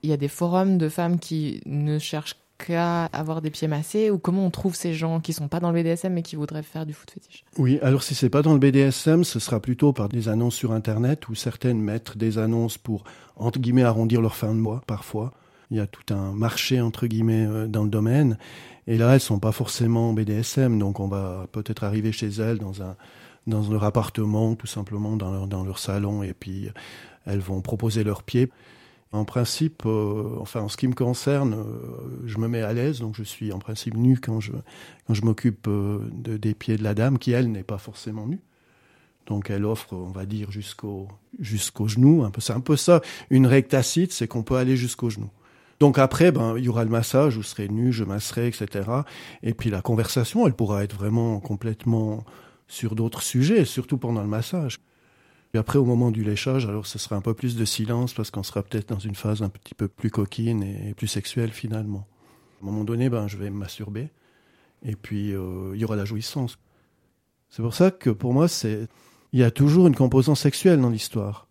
Il 0.02 0.10
y 0.10 0.12
a 0.12 0.16
des 0.16 0.28
forums 0.28 0.78
de 0.78 0.88
femmes 0.88 1.18
qui 1.18 1.60
ne 1.66 1.98
cherchent 1.98 2.36
qu'à 2.58 3.06
avoir 3.06 3.42
des 3.42 3.50
pieds 3.50 3.68
massés 3.68 4.10
ou 4.10 4.18
comment 4.18 4.46
on 4.46 4.50
trouve 4.50 4.74
ces 4.74 4.94
gens 4.94 5.20
qui 5.20 5.32
sont 5.32 5.48
pas 5.48 5.60
dans 5.60 5.70
le 5.70 5.82
BDSM 5.82 6.12
mais 6.12 6.22
qui 6.22 6.36
voudraient 6.36 6.62
faire 6.62 6.86
du 6.86 6.92
foot 6.92 7.10
fétiche? 7.10 7.44
Oui, 7.58 7.78
alors 7.82 8.02
si 8.02 8.14
c'est 8.14 8.30
pas 8.30 8.42
dans 8.42 8.52
le 8.52 8.58
BDSM, 8.58 9.24
ce 9.24 9.38
sera 9.38 9.60
plutôt 9.60 9.92
par 9.92 10.08
des 10.08 10.28
annonces 10.28 10.54
sur 10.54 10.72
internet 10.72 11.28
où 11.28 11.34
certaines 11.34 11.80
mettent 11.80 12.16
des 12.16 12.38
annonces 12.38 12.78
pour 12.78 13.04
entre 13.36 13.58
guillemets 13.58 13.82
arrondir 13.82 14.20
leur 14.20 14.34
fin 14.34 14.54
de 14.54 14.60
mois 14.60 14.82
parfois. 14.86 15.32
Il 15.70 15.76
y 15.76 15.80
a 15.80 15.86
tout 15.86 16.14
un 16.14 16.32
marché 16.32 16.80
entre 16.80 17.06
guillemets 17.06 17.46
euh, 17.46 17.66
dans 17.66 17.82
le 17.82 17.90
domaine 17.90 18.38
et 18.86 18.98
là 18.98 19.14
elles 19.14 19.20
sont 19.20 19.40
pas 19.40 19.52
forcément 19.52 20.12
BDSM 20.12 20.78
donc 20.78 21.00
on 21.00 21.08
va 21.08 21.46
peut-être 21.50 21.82
arriver 21.84 22.12
chez 22.12 22.28
elles 22.28 22.58
dans 22.58 22.82
un 22.82 22.96
dans 23.46 23.68
leur 23.68 23.84
appartement 23.84 24.54
tout 24.54 24.66
simplement 24.66 25.16
dans 25.16 25.32
leur, 25.32 25.46
dans 25.46 25.64
leur 25.64 25.78
salon 25.78 26.22
et 26.22 26.32
puis 26.32 26.70
elles 27.26 27.40
vont 27.40 27.60
proposer 27.60 28.04
leurs 28.04 28.22
pieds. 28.22 28.50
En 29.12 29.24
principe, 29.24 29.84
euh, 29.86 30.36
enfin 30.40 30.60
en 30.60 30.68
ce 30.68 30.76
qui 30.76 30.88
me 30.88 30.94
concerne, 30.94 31.54
euh, 31.54 32.24
je 32.26 32.38
me 32.38 32.48
mets 32.48 32.62
à 32.62 32.72
l'aise, 32.72 33.00
donc 33.00 33.14
je 33.14 33.22
suis 33.22 33.52
en 33.52 33.58
principe 33.58 33.94
nu 33.94 34.18
quand 34.18 34.40
je, 34.40 34.52
quand 35.06 35.14
je 35.14 35.22
m'occupe 35.22 35.68
euh, 35.68 36.00
de, 36.12 36.36
des 36.36 36.54
pieds 36.54 36.76
de 36.76 36.82
la 36.82 36.92
dame, 36.94 37.18
qui 37.18 37.30
elle 37.30 37.50
n'est 37.50 37.62
pas 37.62 37.78
forcément 37.78 38.26
nue. 38.26 38.40
Donc 39.26 39.48
elle 39.50 39.64
offre, 39.64 39.92
on 39.92 40.10
va 40.10 40.26
dire, 40.26 40.50
jusqu'au 40.50 41.08
jusqu'au 41.38 41.88
genou. 41.88 42.24
Un 42.24 42.30
peu, 42.30 42.40
c'est 42.40 42.52
un 42.52 42.60
peu 42.60 42.76
ça. 42.76 43.00
Une 43.30 43.46
rectacite, 43.46 44.12
c'est 44.12 44.28
qu'on 44.28 44.42
peut 44.42 44.56
aller 44.56 44.76
jusqu'au 44.76 45.10
genou. 45.10 45.30
Donc 45.80 45.98
après, 45.98 46.32
ben, 46.32 46.56
il 46.56 46.64
y 46.64 46.68
aura 46.68 46.84
le 46.84 46.90
massage, 46.90 47.36
vous 47.36 47.42
serez 47.42 47.68
nu, 47.68 47.92
je 47.92 48.04
masserai, 48.04 48.48
etc. 48.48 48.88
Et 49.42 49.52
puis 49.52 49.70
la 49.70 49.82
conversation, 49.82 50.46
elle 50.46 50.54
pourra 50.54 50.84
être 50.84 50.96
vraiment 50.96 51.38
complètement 51.40 52.24
sur 52.68 52.94
d'autres 52.94 53.22
sujets, 53.22 53.64
surtout 53.64 53.98
pendant 53.98 54.22
le 54.22 54.28
massage. 54.28 54.80
Et 55.54 55.58
après, 55.58 55.78
au 55.78 55.84
moment 55.84 56.10
du 56.10 56.22
léchage, 56.22 56.66
alors 56.66 56.86
ce 56.86 56.98
sera 56.98 57.16
un 57.16 57.20
peu 57.20 57.34
plus 57.34 57.56
de 57.56 57.64
silence 57.64 58.12
parce 58.12 58.30
qu'on 58.30 58.42
sera 58.42 58.62
peut-être 58.62 58.88
dans 58.88 58.98
une 58.98 59.14
phase 59.14 59.42
un 59.42 59.48
petit 59.48 59.74
peu 59.74 59.88
plus 59.88 60.10
coquine 60.10 60.62
et 60.62 60.94
plus 60.94 61.06
sexuelle 61.06 61.50
finalement. 61.50 62.06
À 62.60 62.64
un 62.64 62.66
moment 62.66 62.84
donné, 62.84 63.08
ben, 63.08 63.26
je 63.26 63.36
vais 63.36 63.50
masturber 63.50 64.10
et 64.82 64.96
puis 64.96 65.32
euh, 65.32 65.72
il 65.74 65.80
y 65.80 65.84
aura 65.84 65.96
la 65.96 66.04
jouissance. 66.04 66.58
C'est 67.48 67.62
pour 67.62 67.74
ça 67.74 67.90
que 67.90 68.10
pour 68.10 68.32
moi, 68.32 68.48
c'est 68.48 68.88
il 69.32 69.40
y 69.40 69.44
a 69.44 69.50
toujours 69.50 69.86
une 69.86 69.94
composante 69.94 70.36
sexuelle 70.36 70.80
dans 70.80 70.90
l'histoire. 70.90 71.48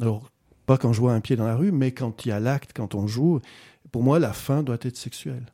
Alors, 0.00 0.30
pas 0.66 0.78
quand 0.78 0.92
je 0.92 1.00
vois 1.00 1.12
un 1.12 1.20
pied 1.20 1.36
dans 1.36 1.46
la 1.46 1.56
rue, 1.56 1.72
mais 1.72 1.92
quand 1.92 2.24
il 2.24 2.30
y 2.30 2.32
a 2.32 2.40
l'acte, 2.40 2.72
quand 2.74 2.94
on 2.94 3.06
joue, 3.06 3.40
pour 3.90 4.02
moi, 4.02 4.18
la 4.18 4.32
fin 4.32 4.62
doit 4.62 4.78
être 4.80 4.96
sexuelle. 4.96 5.46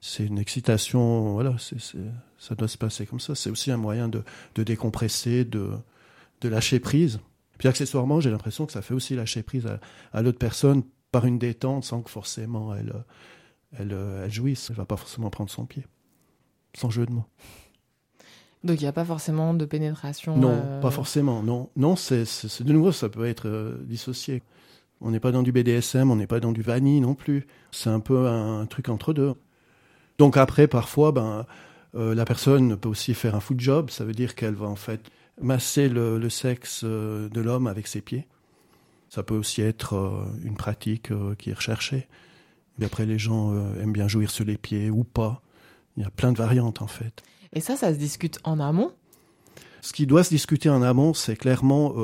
C'est 0.00 0.24
une 0.26 0.38
excitation, 0.38 1.32
voilà, 1.32 1.56
ça 2.38 2.54
doit 2.54 2.68
se 2.68 2.78
passer 2.78 3.06
comme 3.06 3.20
ça. 3.20 3.34
C'est 3.34 3.50
aussi 3.50 3.70
un 3.70 3.76
moyen 3.76 4.08
de, 4.08 4.22
de 4.54 4.62
décompresser, 4.62 5.44
de, 5.44 5.72
de 6.40 6.48
lâcher 6.48 6.80
prise. 6.80 7.20
Puis 7.58 7.68
accessoirement, 7.68 8.20
j'ai 8.20 8.30
l'impression 8.30 8.66
que 8.66 8.72
ça 8.72 8.82
fait 8.82 8.94
aussi 8.94 9.14
lâcher 9.14 9.42
prise 9.42 9.66
à, 10.12 10.22
l'autre 10.22 10.38
personne 10.38 10.82
par 11.12 11.26
une 11.26 11.38
détente 11.38 11.84
sans 11.84 12.02
que 12.02 12.10
forcément 12.10 12.74
elle, 12.74 12.94
elle, 13.78 13.96
elle 14.24 14.32
jouisse. 14.32 14.68
Elle 14.70 14.76
va 14.76 14.86
pas 14.86 14.96
forcément 14.96 15.30
prendre 15.30 15.50
son 15.50 15.66
pied. 15.66 15.84
Sans 16.74 16.90
jeu 16.90 17.04
de 17.04 17.12
mots. 17.12 17.26
Donc 18.62 18.80
il 18.80 18.84
n'y 18.84 18.88
a 18.88 18.92
pas 18.92 19.04
forcément 19.04 19.54
de 19.54 19.64
pénétration 19.64 20.36
Non, 20.36 20.60
euh, 20.62 20.80
pas 20.80 20.90
forcément. 20.90 21.42
Non, 21.42 21.70
non 21.76 21.96
c'est, 21.96 22.24
de 22.62 22.72
nouveau, 22.72 22.92
ça 22.92 23.08
peut 23.08 23.26
être 23.26 23.48
euh, 23.48 23.78
dissocié. 23.84 24.42
On 25.00 25.10
n'est 25.10 25.20
pas 25.20 25.32
dans 25.32 25.42
du 25.42 25.50
BDSM, 25.50 26.10
on 26.10 26.16
n'est 26.16 26.26
pas 26.26 26.40
dans 26.40 26.52
du 26.52 26.60
vanille 26.60 27.00
non 27.00 27.14
plus. 27.14 27.46
C'est 27.70 27.88
un 27.88 28.00
peu 28.00 28.28
un, 28.28 28.66
truc 28.66 28.90
entre 28.90 29.14
deux. 29.14 29.32
Donc 30.18 30.36
après, 30.36 30.68
parfois, 30.68 31.10
ben, 31.10 31.46
euh, 31.94 32.14
la 32.14 32.26
personne 32.26 32.76
peut 32.76 32.90
aussi 32.90 33.14
faire 33.14 33.34
un 33.34 33.40
foot 33.40 33.58
job. 33.58 33.88
Ça 33.88 34.04
veut 34.04 34.12
dire 34.12 34.34
qu'elle 34.34 34.54
va 34.54 34.66
en 34.66 34.76
fait 34.76 35.10
masser 35.40 35.88
le, 35.88 36.28
sexe 36.28 36.82
euh, 36.84 37.28
de 37.28 37.40
l'homme 37.40 37.66
avec 37.66 37.86
ses 37.86 38.00
pieds. 38.00 38.26
Ça 39.08 39.22
peut 39.22 39.34
aussi 39.34 39.62
être 39.62 39.94
euh, 39.94 40.24
une 40.44 40.56
pratique 40.56 41.10
euh, 41.10 41.34
qui 41.34 41.50
est 41.50 41.54
recherchée. 41.54 42.06
Et 42.80 42.84
après, 42.84 43.06
les 43.06 43.18
gens 43.18 43.54
aiment 43.76 43.92
bien 43.92 44.08
jouir 44.08 44.30
sur 44.30 44.44
les 44.46 44.56
pieds 44.56 44.88
ou 44.88 45.04
pas. 45.04 45.42
Il 45.96 46.02
y 46.02 46.06
a 46.06 46.10
plein 46.10 46.32
de 46.32 46.38
variantes 46.38 46.80
en 46.80 46.86
fait. 46.86 47.22
Et 47.52 47.60
ça, 47.60 47.76
ça 47.76 47.92
se 47.92 47.98
discute 47.98 48.38
en 48.42 48.58
amont? 48.58 48.92
Ce 49.82 49.92
qui 49.92 50.06
doit 50.06 50.24
se 50.24 50.30
discuter 50.30 50.70
en 50.70 50.80
amont, 50.80 51.12
c'est 51.12 51.36
clairement 51.36 51.94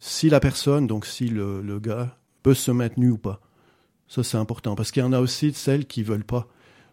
si 0.00 0.28
la 0.28 0.40
personne, 0.40 0.86
donc 0.86 1.06
si 1.06 1.28
le, 1.28 1.62
le, 1.62 1.80
gars, 1.80 2.18
peut 2.42 2.52
se 2.52 2.70
mettre 2.70 3.00
nu 3.00 3.12
ou 3.12 3.16
pas. 3.16 3.40
Ça, 4.08 4.22
c'est 4.22 4.36
important. 4.36 4.74
Parce 4.74 4.90
qu'il 4.90 5.02
y 5.02 5.06
en 5.06 5.14
a 5.14 5.20
aussi 5.20 5.50
de 5.52 5.56
celles 5.56 5.86
qui 5.86 6.02
veulent 6.02 6.24
pas. 6.24 6.48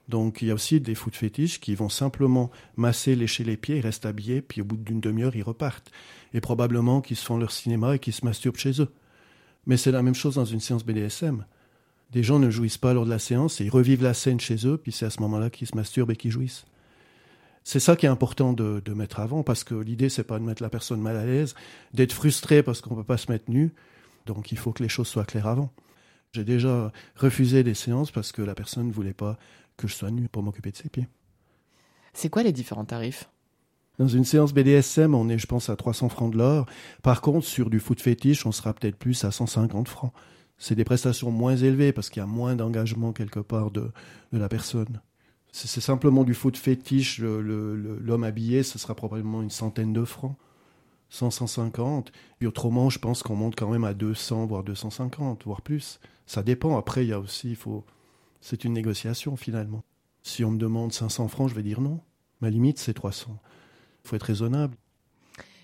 Donc 0.10 0.42
il 0.42 0.50
y 0.50 0.52
a 0.52 0.54
aussi 0.54 0.80
des 0.80 0.96
foot 0.96 1.16
fétiches 1.16 1.60
qui 1.60 1.76
vont 1.76 1.90
simplement 1.90 2.52
masser, 2.76 3.16
lécher 3.16 3.44
les 3.44 3.58
pieds, 3.58 3.78
ils 3.78 3.82
restent 3.82 4.06
habillés, 4.06 4.42
puis 4.42 4.62
au 4.62 4.66
bout 4.66 4.78
d'une 4.78 5.00
demi-heure, 5.00 5.36
ils 5.36 5.44
repartent. 5.44 5.92
Et 6.34 6.42
probablement 6.42 7.02
qu'ils 7.02 7.18
se 7.18 7.26
font 7.26 7.38
leur 7.38 7.52
cinéma 7.52 7.96
et 7.96 8.00
qu'ils 8.00 8.14
se 8.14 8.26
masturbent 8.26 8.58
chez 8.58 8.82
eux. 8.82 8.90
Mais 9.66 9.78
c'est 9.78 9.92
la 9.92 10.02
même 10.02 10.16
chose 10.16 10.36
dans 10.36 10.46
une 10.46 10.60
séance 10.60 10.86
BDSM. 10.86 11.46
Des 12.12 12.24
gens 12.24 12.40
ne 12.40 12.50
jouissent 12.50 12.78
pas 12.78 12.94
lors 12.94 13.06
de 13.06 13.10
la 13.10 13.20
séance 13.20 13.62
et 13.62 13.66
ils 13.66 13.70
revivent 13.70 14.04
la 14.04 14.14
scène 14.14 14.40
chez 14.40 14.68
eux, 14.68 14.78
puis 14.78 14.92
c'est 14.92 15.06
à 15.06 15.10
ce 15.10 15.22
moment-là 15.22 15.50
qu'ils 15.50 15.68
se 15.68 15.76
masturbent 15.76 16.12
et 16.12 16.16
qu'ils 16.16 16.32
jouissent. 16.32 16.66
C'est 17.64 17.80
ça 17.80 17.96
qui 17.96 18.06
est 18.06 18.10
important 18.10 18.54
de, 18.54 18.82
mettre 18.94 19.20
avant, 19.20 19.44
parce 19.44 19.64
que 19.64 19.76
l'idée, 19.76 20.10
c'est 20.10 20.24
pas 20.24 20.40
de 20.40 20.44
mettre 20.44 20.64
la 20.64 20.70
personne 20.70 21.00
mal 21.00 21.16
à 21.16 21.26
l'aise, 21.26 21.56
d'être 21.94 22.12
frustré 22.12 22.64
parce 22.64 22.82
qu'on 22.82 22.96
peut 22.96 23.04
pas 23.04 23.18
se 23.18 23.32
mettre 23.32 23.50
nu. 23.50 23.72
Donc 24.26 24.52
il 24.52 24.58
faut 24.58 24.72
que 24.72 24.84
les 24.84 24.90
choses 24.90 25.08
soient 25.08 25.26
claires 25.26 25.48
avant. 25.48 25.72
J'ai 26.34 26.44
déjà 26.44 26.92
refusé 27.16 27.64
des 27.64 27.74
séances 27.74 28.12
parce 28.12 28.32
que 28.32 28.42
la 28.42 28.56
personne 28.56 28.88
ne 28.88 28.94
voulait 28.94 29.14
pas 29.14 29.38
que 29.82 29.88
je 29.88 29.96
sois 29.96 30.12
nu 30.12 30.30
pour 30.30 30.44
m'occuper 30.44 30.72
de 30.72 30.78
ses 30.78 30.90
pieds. 30.90 31.08
C'est 32.14 32.30
quoi 32.30 32.44
les 32.44 32.52
différents 32.52 32.86
tarifs? 32.86 33.30
Dans 33.98 34.08
une 34.08 34.24
séance 34.24 34.54
BDSM, 34.54 35.14
on 35.14 35.30
est, 35.30 35.38
je 35.38 35.48
pense, 35.48 35.70
à 35.70 35.76
300 35.76 36.10
francs 36.10 36.32
de 36.32 36.38
l'heure. 36.38 36.66
Par 37.04 37.22
contre, 37.22 37.46
sur 37.46 37.70
du 37.70 37.80
foot 37.80 38.02
fétiche, 38.02 38.46
on 38.46 38.52
sera 38.52 38.74
peut-être 38.74 38.96
plus 38.96 39.24
à 39.26 39.32
150 39.32 39.88
francs. 39.88 40.14
C'est 40.58 40.76
des 40.76 40.84
prestations 40.84 41.32
moins 41.32 41.56
élevées 41.56 41.92
parce 41.92 42.10
qu'il 42.10 42.22
y 42.22 42.24
a 42.24 42.28
moins 42.28 42.56
d'engagement 42.56 43.14
quelque 43.14 43.40
part 43.40 43.72
de, 43.72 43.92
de 44.32 44.38
la 44.38 44.48
personne. 44.48 45.02
C'est 45.52 45.82
simplement 45.82 46.24
du 46.24 46.34
foot 46.34 46.56
fétiche, 46.56 47.20
l'homme 47.20 48.24
habillé, 48.24 48.64
ce 48.64 48.80
sera 48.80 48.96
probablement 48.96 49.42
une 49.42 49.50
centaine 49.50 49.92
de 49.92 50.06
francs. 50.06 50.38
100, 51.10 51.30
150. 51.32 52.12
Et 52.40 52.48
autrement, 52.48 52.90
je 52.90 52.98
pense 52.98 53.22
qu'on 53.22 53.36
monte 53.36 53.56
quand 53.56 53.70
même 53.70 53.84
à 53.84 53.94
200, 53.94 54.46
voire 54.46 54.64
250, 54.64 55.44
voire 55.46 55.62
plus. 55.62 56.00
Ça 56.26 56.42
dépend. 56.42 56.78
Après, 56.78 57.06
il 57.06 57.10
y 57.10 57.14
a 57.14 57.20
aussi, 57.20 57.50
il 57.50 57.56
faut, 57.56 57.86
c'est 58.42 58.64
une 58.64 58.74
négociation 58.74 59.36
finalement. 59.36 59.84
Si 60.24 60.44
on 60.44 60.52
me 60.52 60.58
demande 60.58 60.92
500 60.92 61.28
francs, 61.28 61.50
je 61.50 61.56
vais 61.56 61.64
dire 61.64 61.82
non. 61.82 62.00
Ma 62.42 62.50
limite, 62.50 62.80
c'est 62.80 62.94
300. 62.94 63.38
Il 64.04 64.08
faut 64.08 64.16
être 64.16 64.24
raisonnable. 64.24 64.76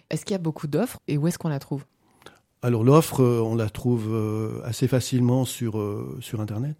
Est-ce 0.09 0.23
qu'il 0.23 0.33
y 0.33 0.35
a 0.35 0.39
beaucoup 0.39 0.67
d'offres 0.67 0.99
et 1.07 1.17
où 1.17 1.27
est-ce 1.27 1.37
qu'on 1.37 1.49
la 1.49 1.59
trouve? 1.59 1.83
Alors 2.61 2.83
l'offre, 2.83 3.21
euh, 3.21 3.41
on 3.41 3.55
la 3.55 3.69
trouve 3.69 4.07
euh, 4.09 4.61
assez 4.63 4.87
facilement 4.87 5.45
sur, 5.45 5.77
euh, 5.77 6.17
sur 6.21 6.41
Internet. 6.41 6.75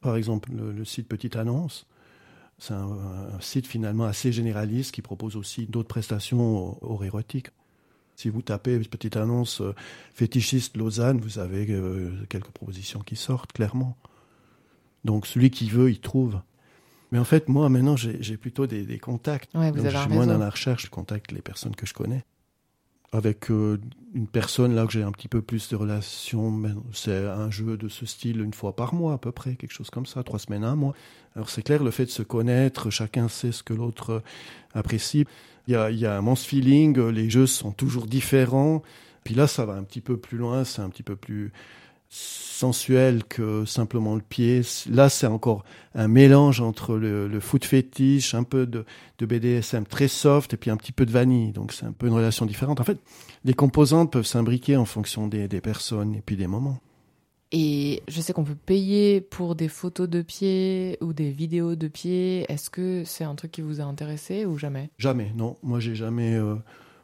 Par 0.00 0.16
exemple, 0.16 0.50
le, 0.52 0.84
site 0.84 1.08
Petite 1.08 1.36
Annonce. 1.36 1.86
C'est 2.58 2.74
un, 2.74 3.40
site 3.40 3.66
finalement 3.66 4.04
assez 4.04 4.32
généraliste 4.32 4.92
qui 4.92 5.02
propose 5.02 5.36
aussi 5.36 5.66
d'autres 5.66 5.88
prestations 5.88 6.76
hors 6.82 7.04
érotiques. 7.04 7.48
Si 8.16 8.28
vous 8.28 8.42
tapez 8.42 8.78
Petite 8.80 9.16
Annonce 9.16 9.62
fétichiste 10.12 10.76
Lausanne, 10.76 11.20
vous 11.20 11.38
avez 11.38 11.66
quelques 12.28 12.50
propositions 12.50 13.00
qui 13.00 13.14
sortent 13.14 13.52
clairement. 13.52 13.96
Donc 15.04 15.26
celui 15.26 15.50
qui 15.50 15.68
veut, 15.68 15.90
il 15.90 16.00
trouve. 16.00 16.40
Mais 17.10 17.18
en 17.18 17.24
fait, 17.24 17.48
moi, 17.48 17.68
maintenant, 17.68 17.96
j'ai 17.96 18.36
plutôt 18.36 18.66
des, 18.66 18.98
contacts. 18.98 19.54
Ouais, 19.54 19.70
vous 19.70 19.82
Donc, 19.82 19.90
je 19.90 19.96
suis 19.96 20.08
moins 20.10 20.26
dans 20.26 20.38
la 20.38 20.50
recherche, 20.50 20.84
je 20.84 20.90
contacte 20.90 21.32
les 21.32 21.40
personnes 21.40 21.74
que 21.74 21.86
je 21.86 21.94
connais. 21.94 22.24
Avec 23.10 23.50
euh, 23.50 23.80
une 24.12 24.26
personne 24.26 24.74
là 24.74 24.84
que 24.84 24.92
j'ai 24.92 25.02
un 25.02 25.12
petit 25.12 25.28
peu 25.28 25.40
plus 25.40 25.70
de 25.70 25.76
relations, 25.76 26.62
c'est 26.92 27.26
un 27.26 27.50
jeu 27.50 27.78
de 27.78 27.88
ce 27.88 28.04
style 28.04 28.42
une 28.42 28.52
fois 28.52 28.76
par 28.76 28.92
mois 28.92 29.14
à 29.14 29.18
peu 29.18 29.32
près, 29.32 29.54
quelque 29.54 29.72
chose 29.72 29.88
comme 29.88 30.04
ça, 30.04 30.22
trois 30.22 30.38
semaines, 30.38 30.62
un 30.62 30.76
mois. 30.76 30.92
Alors 31.34 31.48
c'est 31.48 31.62
clair, 31.62 31.82
le 31.82 31.90
fait 31.90 32.04
de 32.04 32.10
se 32.10 32.22
connaître, 32.22 32.90
chacun 32.90 33.28
sait 33.28 33.50
ce 33.50 33.62
que 33.62 33.72
l'autre 33.72 34.22
apprécie. 34.74 35.24
Il 35.68 35.72
y 35.72 35.76
a, 35.76 35.90
il 35.90 35.98
y 35.98 36.04
a 36.04 36.16
un 36.16 36.20
immense 36.20 36.44
feeling, 36.44 36.98
les 37.08 37.30
jeux 37.30 37.46
sont 37.46 37.72
toujours 37.72 38.06
différents. 38.06 38.82
Puis 39.24 39.34
là, 39.34 39.46
ça 39.46 39.64
va 39.64 39.72
un 39.74 39.84
petit 39.84 40.02
peu 40.02 40.18
plus 40.18 40.36
loin, 40.36 40.64
c'est 40.64 40.82
un 40.82 40.90
petit 40.90 41.02
peu 41.02 41.16
plus 41.16 41.50
sensuel 42.10 43.24
que 43.24 43.64
simplement 43.64 44.14
le 44.14 44.20
pied. 44.20 44.62
Là, 44.90 45.08
c'est 45.08 45.26
encore 45.26 45.64
un 45.94 46.08
mélange 46.08 46.60
entre 46.60 46.96
le, 46.96 47.40
foot 47.40 47.64
fétiche, 47.64 48.34
un 48.34 48.42
peu 48.42 48.66
de, 48.66 48.84
BDSM 49.20 49.84
très 49.86 50.08
soft 50.08 50.54
et 50.54 50.56
puis 50.56 50.70
un 50.70 50.76
petit 50.76 50.92
peu 50.92 51.06
de 51.06 51.12
vanille. 51.12 51.52
Donc, 51.52 51.72
c'est 51.72 51.86
un 51.86 51.92
peu 51.92 52.06
une 52.06 52.14
relation 52.14 52.46
différente. 52.46 52.80
En 52.80 52.84
fait, 52.84 52.98
les 53.44 53.54
composantes 53.54 54.12
peuvent 54.12 54.26
s'imbriquer 54.26 54.76
en 54.76 54.84
fonction 54.84 55.28
des, 55.28 55.48
personnes 55.60 56.14
et 56.14 56.22
puis 56.24 56.36
des 56.36 56.46
moments. 56.46 56.78
Et 57.50 58.02
je 58.08 58.20
sais 58.20 58.34
qu'on 58.34 58.44
peut 58.44 58.54
payer 58.54 59.22
pour 59.22 59.54
des 59.54 59.68
photos 59.68 60.06
de 60.08 60.20
pieds 60.20 60.98
ou 61.00 61.14
des 61.14 61.30
vidéos 61.30 61.76
de 61.76 61.88
pieds. 61.88 62.44
Est-ce 62.50 62.68
que 62.68 63.04
c'est 63.04 63.24
un 63.24 63.34
truc 63.36 63.52
qui 63.52 63.62
vous 63.62 63.80
a 63.80 63.84
intéressé 63.84 64.44
ou 64.44 64.58
jamais? 64.58 64.90
Jamais, 64.98 65.32
non. 65.34 65.56
Moi, 65.62 65.80
j'ai 65.80 65.94
jamais. 65.94 66.34
Euh, 66.34 66.56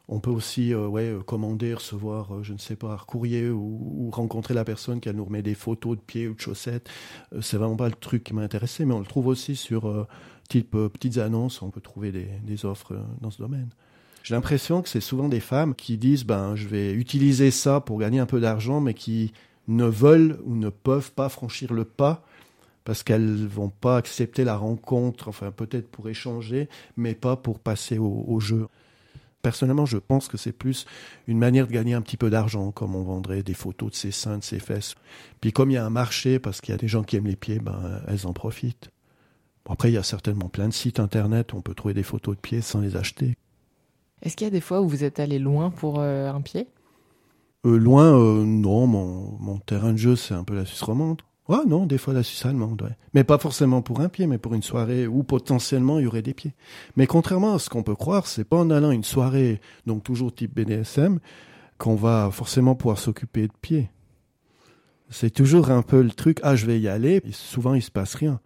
on 0.08 0.20
peut 0.20 0.30
aussi 0.30 0.74
euh, 0.74 0.90
euh, 0.94 1.22
commander, 1.22 1.74
recevoir, 1.74 2.34
euh, 2.34 2.42
je 2.42 2.52
ne 2.52 2.58
sais 2.58 2.76
pas, 2.76 3.02
courrier 3.06 3.48
ou, 3.48 4.10
rencontrer 4.12 4.54
la 4.54 4.64
personne 4.64 5.00
qui 5.00 5.12
nous 5.12 5.24
remet 5.24 5.42
des 5.42 5.54
photos 5.54 5.96
de 5.96 6.02
pieds 6.02 6.28
ou 6.28 6.34
de 6.34 6.40
chaussettes. 6.40 6.88
c'est 7.40 7.56
vraiment 7.56 7.76
pas 7.76 7.88
le 7.88 7.94
truc 7.94 8.22
qui 8.22 8.34
m'a 8.34 8.42
intéressé, 8.42 8.84
mais 8.84 8.94
on 8.94 9.00
le 9.00 9.06
trouve 9.06 9.26
aussi 9.26 9.56
sur 9.56 10.06
type 10.48 10.76
petites 10.92 11.18
annonces. 11.18 11.62
On 11.62 11.70
peut 11.70 11.80
trouver 11.80 12.12
des, 12.12 12.64
offres 12.64 12.96
dans 13.20 13.30
ce 13.30 13.38
domaine. 13.38 13.70
J'ai 14.22 14.34
l'impression 14.34 14.82
que 14.82 14.88
c'est 14.88 15.00
souvent 15.00 15.28
des 15.28 15.40
femmes 15.40 15.74
qui 15.74 15.98
disent 15.98 16.24
ben 16.24 16.54
je 16.54 16.68
vais 16.68 16.92
utiliser 16.92 17.50
ça 17.50 17.80
pour 17.80 17.98
gagner 17.98 18.20
un 18.20 18.26
peu 18.26 18.40
d'argent, 18.40 18.80
mais 18.80 18.94
qui 18.94 19.32
ne 19.66 19.84
veulent 19.84 20.38
ou 20.44 20.54
ne 20.54 20.68
peuvent 20.68 21.12
pas 21.12 21.28
franchir 21.28 21.72
le 21.72 21.84
pas 21.84 22.24
parce 22.84 23.02
qu'elles 23.02 23.46
vont 23.46 23.70
pas 23.70 23.96
accepter 23.96 24.44
la 24.44 24.56
rencontre, 24.56 25.28
enfin 25.28 25.50
peut-être 25.50 25.88
pour 25.90 26.08
échanger, 26.08 26.68
mais 26.96 27.14
pas 27.14 27.36
pour 27.36 27.58
passer 27.58 27.98
au, 27.98 28.38
jeu. 28.40 28.68
Personnellement, 29.44 29.84
je 29.84 29.98
pense 29.98 30.28
que 30.28 30.38
c'est 30.38 30.52
plus 30.52 30.86
une 31.26 31.36
manière 31.36 31.66
de 31.66 31.72
gagner 31.72 31.92
un 31.92 32.00
petit 32.00 32.16
peu 32.16 32.30
d'argent, 32.30 32.72
comme 32.72 32.96
on 32.96 33.02
vendrait 33.02 33.42
des 33.42 33.52
photos 33.52 33.90
de 33.90 33.94
ses 33.94 34.10
seins, 34.10 34.38
de 34.38 34.42
ses 34.42 34.58
fesses. 34.58 34.94
Puis 35.42 35.52
comme 35.52 35.70
il 35.70 35.74
y 35.74 35.76
a 35.76 35.84
un 35.84 35.90
marché, 35.90 36.38
parce 36.38 36.62
qu'il 36.62 36.72
y 36.72 36.74
a 36.74 36.78
des 36.78 36.88
gens 36.88 37.02
qui 37.02 37.16
aiment 37.16 37.26
les 37.26 37.36
pieds, 37.36 37.58
ben, 37.58 38.00
elles 38.08 38.26
en 38.26 38.32
profitent. 38.32 38.88
après, 39.68 39.90
il 39.90 39.94
y 39.96 39.98
a 39.98 40.02
certainement 40.02 40.48
plein 40.48 40.66
de 40.68 40.72
sites 40.72 40.98
internet 40.98 41.52
où 41.52 41.58
on 41.58 41.60
peut 41.60 41.74
trouver 41.74 41.92
des 41.92 42.02
photos 42.02 42.36
de 42.36 42.40
pieds 42.40 42.62
sans 42.62 42.80
les 42.80 42.96
acheter. 42.96 43.36
Est-ce 44.22 44.34
qu'il 44.34 44.46
y 44.46 44.48
a 44.48 44.50
des 44.50 44.62
fois 44.62 44.80
où 44.80 44.88
vous 44.88 45.04
êtes 45.04 45.20
allé 45.20 45.38
loin 45.38 45.68
pour 45.68 46.00
euh, 46.00 46.32
un 46.32 46.40
pied? 46.40 46.66
Euh, 47.66 47.76
Loin, 47.76 48.18
euh, 48.18 48.46
non. 48.46 48.86
Mon, 48.86 49.36
mon, 49.40 49.58
terrain 49.58 49.92
de 49.92 49.98
jeu, 49.98 50.16
c'est 50.16 50.32
un 50.32 50.44
peu 50.44 50.54
la 50.54 50.64
Suisse 50.64 50.80
romande. 50.80 51.20
Ouais, 51.48 51.64
non, 51.66 51.84
des 51.84 51.98
fois 51.98 52.14
la 52.14 52.22
Suisse 52.22 52.46
allemande, 52.46 52.80
ouais. 52.82 52.96
Mais 53.12 53.22
pas 53.22 53.36
forcément 53.36 53.82
pour 53.82 54.00
un 54.00 54.08
pied, 54.08 54.26
mais 54.26 54.38
pour 54.38 54.54
une 54.54 54.62
soirée 54.62 55.06
où 55.06 55.22
potentiellement 55.22 55.98
il 55.98 56.04
y 56.04 56.06
aurait 56.06 56.22
des 56.22 56.32
pieds. 56.32 56.54
Mais 56.96 57.06
contrairement 57.06 57.54
à 57.54 57.58
ce 57.58 57.68
qu'on 57.68 57.82
peut 57.82 57.94
croire, 57.94 58.26
c'est 58.26 58.44
pas 58.44 58.56
en 58.56 58.70
allant 58.70 58.90
à 58.90 58.94
une 58.94 59.04
soirée, 59.04 59.60
donc 59.86 60.02
toujours 60.04 60.34
type 60.34 60.54
BDSM, 60.54 61.20
qu'on 61.76 61.96
va 61.96 62.30
forcément 62.32 62.74
pouvoir 62.74 62.98
s'occuper 62.98 63.42
de 63.42 63.52
pieds. 63.60 63.90
C'est 65.10 65.30
toujours 65.30 65.70
un 65.70 65.82
peu 65.82 66.00
le 66.02 66.10
truc, 66.10 66.40
ah, 66.42 66.56
je 66.56 66.64
vais 66.64 66.80
y 66.80 66.88
aller, 66.88 67.20
souvent 67.30 67.74
il 67.74 67.82
se 67.82 67.90
passe 67.90 68.14
rien. 68.14 68.40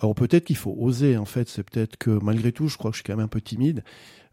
Alors 0.00 0.14
peut-être 0.14 0.44
qu'il 0.44 0.56
faut 0.56 0.74
oser, 0.78 1.18
en 1.18 1.26
fait, 1.26 1.48
c'est 1.48 1.64
peut-être 1.64 1.98
que 1.98 2.10
malgré 2.10 2.52
tout, 2.52 2.68
je 2.68 2.78
crois 2.78 2.90
que 2.90 2.96
je 2.96 3.02
suis 3.02 3.06
quand 3.06 3.16
même 3.16 3.26
un 3.26 3.28
peu 3.28 3.42
timide, 3.42 3.84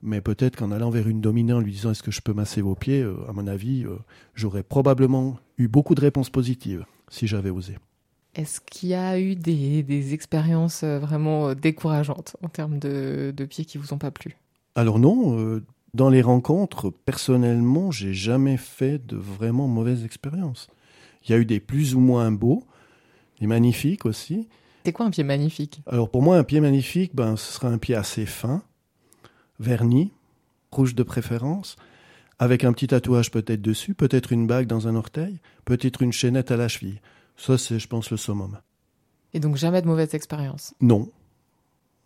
mais 0.02 0.22
peut-être 0.22 0.56
qu'en 0.56 0.72
allant 0.72 0.90
vers 0.90 1.10
une 1.10 1.20
dominante, 1.20 1.64
lui 1.64 1.74
disant 1.74 1.92
est-ce 1.92 2.04
que 2.04 2.12
je 2.12 2.22
peux 2.22 2.34
masser 2.34 2.62
vos 2.62 2.76
pieds, 2.76 3.02
euh, 3.02 3.18
à 3.28 3.34
mon 3.34 3.46
avis, 3.46 3.84
euh, 3.84 3.98
j'aurais 4.36 4.64
probablement 4.64 5.38
eu 5.58 5.68
beaucoup 5.68 5.96
de 5.96 6.02
réponses 6.02 6.30
positives 6.30 6.86
si 7.10 7.28
j'avais 7.28 7.50
osé. 7.50 7.76
Est-ce 8.36 8.60
qu'il 8.60 8.90
y 8.90 8.94
a 8.94 9.18
eu 9.18 9.36
des, 9.36 10.14
expériences 10.14 10.84
euh, 10.84 11.00
vraiment 11.00 11.50
euh, 11.50 11.56
décourageantes 11.56 12.36
en 12.44 12.50
termes 12.50 12.80
de, 12.80 13.34
pieds 13.50 13.64
qui 13.64 13.78
vous 13.78 13.94
ont 13.94 13.98
pas 13.98 14.12
plu? 14.12 14.36
Alors 14.76 15.00
non, 15.00 15.40
euh, 15.40 15.64
dans 15.94 16.10
les 16.10 16.22
rencontres, 16.22 16.90
personnellement, 16.90 17.92
j'ai 17.92 18.14
jamais 18.14 18.58
fait 18.58 19.06
de 19.06 19.16
vraiment 19.16 19.68
mauvaises 19.68 20.04
expériences. 20.04 20.68
Il 21.24 21.32
y 21.32 21.34
a 21.34 21.38
eu 21.38 21.46
des 21.46 21.62
plus 21.62 21.96
ou 21.96 22.02
moins 22.02 22.30
beaux, 22.30 22.66
des 23.40 23.48
magnifiques 23.48 24.06
aussi. 24.06 24.50
C'est 24.84 24.92
quoi 24.92 25.06
un 25.06 25.12
pied 25.12 25.24
magnifique? 25.24 25.82
Alors 25.88 26.10
pour 26.10 26.22
moi, 26.22 26.38
un 26.38 26.44
pied 26.44 26.60
magnifique, 26.60 27.16
ben, 27.16 27.38
ce 27.38 27.54
sera 27.54 27.70
un 27.70 27.78
pied 27.78 27.96
assez 27.96 28.26
fin, 28.26 28.64
verni, 29.62 30.12
rouge 30.72 30.94
de 30.94 31.04
préférence, 31.04 31.78
avec 32.38 32.66
un 32.66 32.74
petit 32.74 32.88
tatouage 32.88 33.32
peut-être 33.32 33.62
dessus, 33.62 33.94
peut-être 33.94 34.34
une 34.34 34.46
bague 34.46 34.68
dans 34.68 34.90
un 34.90 34.96
orteil, 34.96 35.40
peut-être 35.64 36.02
une 36.02 36.12
chaînette 36.12 36.52
à 36.52 36.58
la 36.58 36.68
cheville. 36.68 37.00
Ça, 37.38 37.58
c'est, 37.58 37.80
je 37.80 37.88
pense, 37.88 38.12
le 38.12 38.18
summum. 38.18 38.58
Et 39.36 39.40
donc 39.40 39.58
jamais 39.58 39.82
de 39.82 39.88
mauvaise 39.88 40.14
expérience 40.16 40.74
Non. 40.80 41.10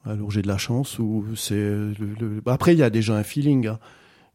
Alors 0.03 0.31
j'ai 0.31 0.41
de 0.41 0.47
la 0.47 0.57
chance 0.57 0.97
ou 0.97 1.25
c'est 1.35 1.53
le, 1.53 2.41
après 2.47 2.73
il 2.73 2.79
y 2.79 2.83
a 2.83 2.89
déjà 2.89 3.15
un 3.15 3.23
feeling. 3.23 3.67
Hein. 3.67 3.79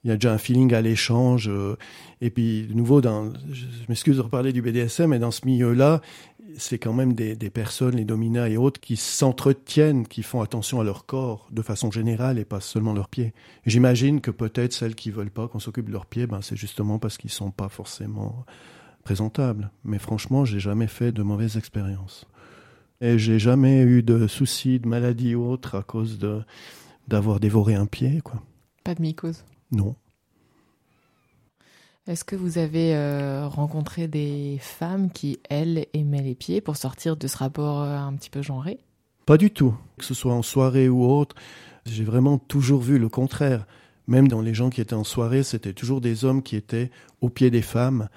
Il 0.04 0.11
y 0.11 0.11
a 0.12 0.16
déjà 0.16 0.33
un 0.33 0.38
feeling 0.38 0.72
à 0.74 0.80
l'échange. 0.80 1.48
Euh, 1.48 1.76
et 2.20 2.30
puis 2.30 2.66
de 2.66 2.74
nouveau, 2.74 3.00
dans, 3.00 3.33
je, 3.50 3.64
m'excuse 3.88 4.18
de 4.18 4.20
reparler 4.20 4.52
du 4.52 4.62
BDSM, 4.62 5.11
mais 5.11 5.18
dans 5.18 5.30
ce 5.30 5.44
milieu-là, 5.46 6.02
c'est 6.57 6.78
quand 6.78 6.92
même 6.92 7.14
des, 7.14 7.35
des, 7.35 7.50
personnes, 7.50 7.96
les 7.96 8.04
dominas 8.04 8.48
et 8.48 8.59
autres, 8.59 8.80
qui 8.80 8.96
s'entretiennent, 8.96 10.07
qui 10.07 10.22
font 10.22 10.42
attention 10.42 10.78
à 10.78 10.85
leur 10.85 11.07
corps 11.07 11.48
de 11.50 11.62
façon 11.62 11.90
générale 11.90 12.38
et 12.38 12.44
pas 12.44 12.61
seulement 12.61 12.92
leurs 12.92 13.09
pieds. 13.09 13.33
J'imagine 13.66 14.20
que 14.20 14.30
peut-être 14.30 14.74
celles 14.74 14.94
qui 14.94 15.11
veulent 15.11 15.30
pas 15.30 15.48
qu'on 15.48 15.59
s'occupe 15.59 15.87
de 15.87 15.92
leurs 15.92 16.07
pieds, 16.07 16.26
ben 16.26 16.42
c'est 16.42 16.57
justement 16.57 16.98
parce 16.98 17.16
qu'ils 17.16 17.30
sont 17.30 17.50
pas 17.50 17.70
forcément 17.70 18.44
présentable. 19.04 19.70
Mais 19.84 19.98
franchement, 19.98 20.44
j'ai 20.44 20.60
jamais 20.60 20.86
fait 20.88 21.12
de 21.12 21.22
mauvaises 21.22 21.56
expériences. 21.56 22.26
Et 23.00 23.18
j'ai 23.18 23.38
jamais 23.38 23.82
eu 23.82 24.02
de 24.02 24.26
soucis, 24.26 24.80
de 24.80 24.88
maladies 24.88 25.34
ou 25.34 25.46
autres 25.46 25.76
à 25.76 25.82
cause 25.82 26.18
de 26.18 26.42
d'avoir 27.06 27.38
dévoré 27.38 27.74
un 27.74 27.84
pied, 27.84 28.22
quoi. 28.22 28.42
Pas 28.82 28.94
de 28.94 29.02
mycose? 29.02 29.44
Non. 29.72 29.94
Est-ce 32.06 32.24
que 32.24 32.36
vous 32.36 32.58
avez 32.58 32.94
euh, 32.94 33.46
rencontré 33.46 34.08
des 34.08 34.58
femmes 34.60 35.10
qui, 35.10 35.38
elles, 35.48 35.86
aimaient 35.92 36.22
les 36.22 36.34
pieds 36.34 36.60
pour 36.60 36.76
sortir 36.76 37.16
de 37.16 37.26
ce 37.26 37.36
rapport 37.36 37.82
euh, 37.82 37.96
un 37.96 38.14
petit 38.14 38.30
peu 38.30 38.42
genré? 38.42 38.78
Pas 39.26 39.38
du 39.38 39.50
tout. 39.50 39.74
Que 39.98 40.04
ce 40.04 40.14
soit 40.14 40.34
en 40.34 40.42
soirée 40.42 40.88
ou 40.88 41.04
autre, 41.04 41.34
j'ai 41.86 42.04
vraiment 42.04 42.38
toujours 42.38 42.80
vu 42.80 42.98
le 42.98 43.08
contraire. 43.08 43.66
Même 44.06 44.28
dans 44.28 44.42
les 44.42 44.52
gens 44.52 44.68
qui 44.68 44.82
étaient 44.82 44.94
en 44.94 45.04
soirée, 45.04 45.42
c'était 45.42 45.72
toujours 45.72 46.02
des 46.02 46.26
hommes 46.26 46.42
qui 46.42 46.56
étaient 46.56 46.90
au 47.22 47.30
pied 47.30 47.50
des 47.50 47.62
femmes 47.62 48.08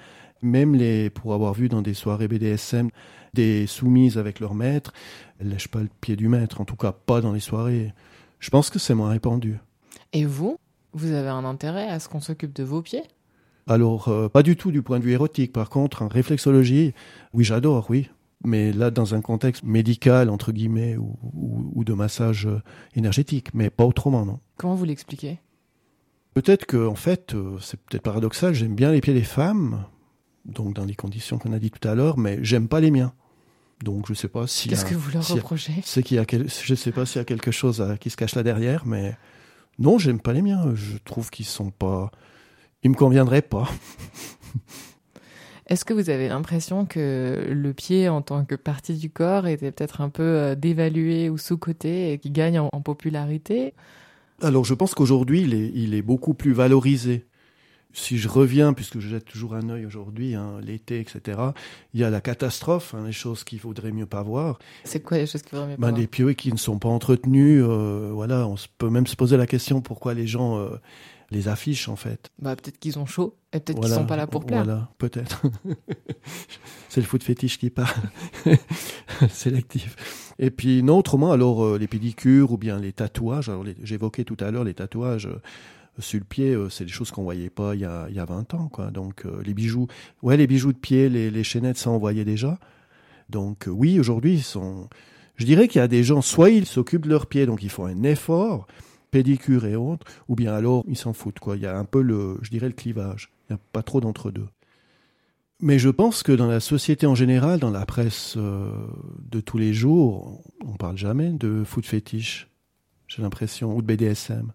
même 0.42 0.74
les, 0.74 1.10
pour 1.10 1.34
avoir 1.34 1.54
vu 1.54 1.68
dans 1.68 1.82
des 1.82 1.94
soirées 1.94 2.28
BDSM, 2.28 2.90
des 3.34 3.66
soumises 3.66 4.18
avec 4.18 4.40
leur 4.40 4.54
maître, 4.54 4.92
elles 5.38 5.48
lèchent 5.48 5.68
pas 5.68 5.80
le 5.80 5.90
pied 6.00 6.16
du 6.16 6.28
maître, 6.28 6.60
en 6.60 6.64
tout 6.64 6.76
cas 6.76 6.92
pas 6.92 7.20
dans 7.20 7.32
les 7.32 7.40
soirées. 7.40 7.92
Je 8.40 8.50
pense 8.50 8.70
que 8.70 8.78
c'est 8.78 8.94
moins 8.94 9.10
répandu. 9.10 9.58
Et 10.12 10.24
vous, 10.24 10.58
vous 10.92 11.12
avez 11.12 11.28
un 11.28 11.44
intérêt 11.44 11.88
à 11.88 12.00
ce 12.00 12.08
qu'on 12.08 12.20
s'occupe 12.20 12.54
de 12.54 12.64
vos 12.64 12.82
pieds? 12.82 13.02
Alors, 13.66 14.08
euh, 14.08 14.28
pas 14.28 14.42
du 14.42 14.56
tout 14.56 14.72
du 14.72 14.82
point 14.82 14.98
de 14.98 15.04
vue 15.04 15.12
érotique. 15.12 15.52
Par 15.52 15.68
contre, 15.68 16.02
en 16.02 16.08
réflexologie, 16.08 16.94
oui, 17.34 17.44
j'adore, 17.44 17.90
oui. 17.90 18.08
Mais 18.44 18.72
là, 18.72 18.90
dans 18.90 19.14
un 19.14 19.20
contexte 19.20 19.64
médical, 19.64 20.30
entre 20.30 20.52
guillemets, 20.52 20.96
ou, 20.96 21.16
ou 21.74 21.84
de 21.84 21.92
massage 21.92 22.46
euh, 22.46 22.62
énergétique, 22.94 23.52
mais 23.52 23.68
pas 23.68 23.84
autrement, 23.84 24.24
non. 24.24 24.38
Comment 24.56 24.74
vous 24.74 24.84
l'expliquez? 24.84 25.40
Peut-être 26.34 26.66
que, 26.66 26.86
en 26.86 26.94
fait, 26.94 27.34
euh, 27.34 27.58
c'est 27.60 27.80
peut-être 27.80 28.02
paradoxal, 28.02 28.54
j'aime 28.54 28.74
bien 28.74 28.92
les 28.92 29.00
pieds 29.00 29.12
des 29.12 29.22
femmes, 29.22 29.84
donc 30.48 30.74
dans 30.74 30.84
les 30.84 30.94
conditions 30.94 31.38
qu'on 31.38 31.52
a 31.52 31.58
dit 31.58 31.70
tout 31.70 31.86
à 31.86 31.94
l'heure, 31.94 32.18
mais 32.18 32.38
j'aime 32.42 32.68
pas 32.68 32.80
les 32.80 32.90
miens. 32.90 33.12
Donc 33.82 34.08
je 34.08 34.14
sais 34.14 34.28
pas 34.28 34.46
si. 34.46 34.68
Qu'est-ce 34.68 34.84
que 34.84 34.94
vous 34.94 35.10
leur 35.12 35.26
reprochez? 35.28 35.74
C'est 35.84 36.02
qu'il 36.02 36.16
y 36.16 36.20
a 36.20 36.24
je 36.28 36.74
sais 36.74 36.90
pas 36.92 37.06
s'il 37.06 37.18
y 37.18 37.22
a 37.22 37.24
quelque 37.24 37.52
chose 37.52 37.84
qui 38.00 38.10
se 38.10 38.16
cache 38.16 38.34
là 38.34 38.42
derrière, 38.42 38.86
mais 38.86 39.16
non, 39.78 39.98
j'aime 39.98 40.20
pas 40.20 40.32
les 40.32 40.42
miens. 40.42 40.74
Je 40.74 40.96
trouve 40.98 41.30
qu'ils 41.30 41.46
sont 41.46 41.70
pas, 41.70 42.10
ils 42.82 42.90
me 42.90 42.96
conviendraient 42.96 43.42
pas. 43.42 43.68
Est-ce 45.68 45.84
que 45.84 45.92
vous 45.92 46.08
avez 46.08 46.28
l'impression 46.28 46.86
que 46.86 47.46
le 47.50 47.72
pied 47.74 48.08
en 48.08 48.22
tant 48.22 48.44
que 48.46 48.54
partie 48.54 48.94
du 48.94 49.10
corps 49.10 49.46
était 49.46 49.70
peut-être 49.70 50.00
un 50.00 50.08
peu 50.08 50.22
euh, 50.22 50.54
dévalué 50.54 51.28
ou 51.28 51.36
sous-coté 51.36 52.12
et 52.12 52.18
qui 52.18 52.30
gagne 52.30 52.58
en, 52.58 52.80
popularité? 52.80 53.74
Alors 54.40 54.64
je 54.64 54.72
pense 54.72 54.94
qu'aujourd'hui 54.94 55.42
il 55.42 55.52
est, 55.52 55.70
il 55.74 55.94
est 55.94 56.00
beaucoup 56.00 56.32
plus 56.32 56.52
valorisé 56.52 57.26
si 57.98 58.18
je 58.18 58.28
reviens, 58.28 58.72
puisque 58.72 59.00
je 59.00 59.08
jette 59.08 59.24
toujours 59.24 59.54
un 59.54 59.68
œil 59.68 59.84
aujourd'hui, 59.84 60.34
hein, 60.34 60.58
l'été, 60.62 61.00
etc., 61.00 61.38
il 61.94 62.00
y 62.00 62.04
a 62.04 62.10
la 62.10 62.20
catastrophe, 62.20 62.94
hein, 62.94 63.04
les 63.06 63.12
choses 63.12 63.44
qu'il 63.44 63.60
vaudrait 63.60 63.92
mieux 63.92 64.06
pas 64.06 64.22
voir. 64.22 64.58
C'est 64.84 65.00
quoi 65.00 65.18
les 65.18 65.26
choses 65.26 65.42
qu'il 65.42 65.52
vaudrait 65.52 65.72
mieux 65.72 65.76
ben, 65.76 65.90
pas 65.90 65.98
Des 65.98 66.06
pieux 66.06 66.32
qui 66.32 66.52
ne 66.52 66.58
sont 66.58 66.78
pas 66.78 66.88
entretenus. 66.88 67.62
Euh, 67.66 68.10
voilà, 68.12 68.46
on 68.46 68.56
peut 68.78 68.90
même 68.90 69.06
se 69.06 69.16
poser 69.16 69.36
la 69.36 69.46
question 69.46 69.80
pourquoi 69.80 70.14
les 70.14 70.26
gens 70.26 70.58
euh, 70.58 70.70
les 71.30 71.48
affichent 71.48 71.88
en 71.88 71.96
fait. 71.96 72.30
Bah 72.38 72.56
peut-être 72.56 72.78
qu'ils 72.78 72.98
ont 72.98 73.06
chaud 73.06 73.36
et 73.52 73.60
peut-être 73.60 73.80
qu'ils 73.80 73.92
sont 73.92 74.06
pas 74.06 74.16
là 74.16 74.26
pour 74.26 74.46
plaire. 74.46 74.64
Voilà, 74.64 74.88
peut-être. 74.98 75.42
C'est 76.88 77.00
le 77.00 77.06
foot 77.06 77.22
fétiche 77.22 77.58
qui 77.58 77.70
parle. 77.70 77.94
Sélectif. 79.30 80.32
Et 80.38 80.50
puis 80.50 80.82
non, 80.82 80.98
autrement, 80.98 81.32
alors 81.32 81.64
euh, 81.64 81.78
les 81.78 81.88
pédicures 81.88 82.52
ou 82.52 82.58
bien 82.58 82.78
les 82.78 82.92
tatouages. 82.92 83.48
Alors 83.48 83.64
j'évoquais 83.82 84.24
tout 84.24 84.36
à 84.40 84.50
l'heure 84.50 84.64
les 84.64 84.74
tatouages 84.74 85.28
sur 85.98 86.18
le 86.18 86.24
pied, 86.24 86.54
euh, 86.54 86.68
c'est 86.68 86.84
des 86.84 86.90
choses 86.90 87.10
qu'on 87.10 87.22
voyait 87.22 87.50
pas 87.50 87.74
il 87.74 87.80
y 87.80 87.84
a, 87.84 88.08
y 88.10 88.18
a 88.18 88.24
20 88.24 88.54
ans, 88.54 88.68
quoi. 88.68 88.90
Donc, 88.90 89.24
euh, 89.26 89.42
les 89.44 89.54
bijoux, 89.54 89.88
ouais, 90.22 90.36
les 90.36 90.46
bijoux 90.46 90.72
de 90.72 90.78
pied, 90.78 91.08
les, 91.08 91.30
les 91.30 91.44
chaînettes, 91.44 91.78
ça 91.78 91.90
on 91.90 91.98
voyait 91.98 92.24
déjà. 92.24 92.58
Donc, 93.30 93.68
euh, 93.68 93.70
oui, 93.70 93.98
aujourd'hui, 94.00 94.34
ils 94.34 94.42
sont, 94.42 94.88
je 95.36 95.44
dirais 95.44 95.68
qu'il 95.68 95.80
y 95.80 95.84
a 95.84 95.88
des 95.88 96.04
gens, 96.04 96.22
soit 96.22 96.50
ils 96.50 96.66
s'occupent 96.66 97.04
de 97.04 97.10
leurs 97.10 97.26
pieds, 97.26 97.46
donc 97.46 97.62
ils 97.62 97.70
font 97.70 97.86
un 97.86 98.02
effort, 98.02 98.66
pédicure 99.10 99.66
et 99.66 99.76
autres, 99.76 100.06
ou 100.28 100.36
bien 100.36 100.54
alors 100.54 100.84
ils 100.88 100.96
s'en 100.96 101.12
foutent, 101.12 101.40
quoi. 101.40 101.56
Il 101.56 101.62
y 101.62 101.66
a 101.66 101.76
un 101.76 101.84
peu 101.84 102.02
le, 102.02 102.38
je 102.42 102.50
dirais 102.50 102.68
le 102.68 102.74
clivage. 102.74 103.30
Il 103.48 103.54
n'y 103.54 103.56
a 103.56 103.60
pas 103.72 103.82
trop 103.82 104.00
d'entre-deux. 104.00 104.48
Mais 105.60 105.78
je 105.78 105.88
pense 105.88 106.22
que 106.22 106.30
dans 106.30 106.46
la 106.46 106.60
société 106.60 107.06
en 107.06 107.16
général, 107.16 107.58
dans 107.58 107.70
la 107.70 107.84
presse 107.84 108.36
de 108.36 109.40
tous 109.40 109.58
les 109.58 109.72
jours, 109.72 110.44
on 110.64 110.76
parle 110.76 110.96
jamais 110.96 111.30
de 111.30 111.64
foot 111.64 111.84
fétiche. 111.84 112.48
J'ai 113.08 113.22
l'impression, 113.22 113.74
ou 113.74 113.82
de 113.82 113.86
BDSM. 113.86 114.52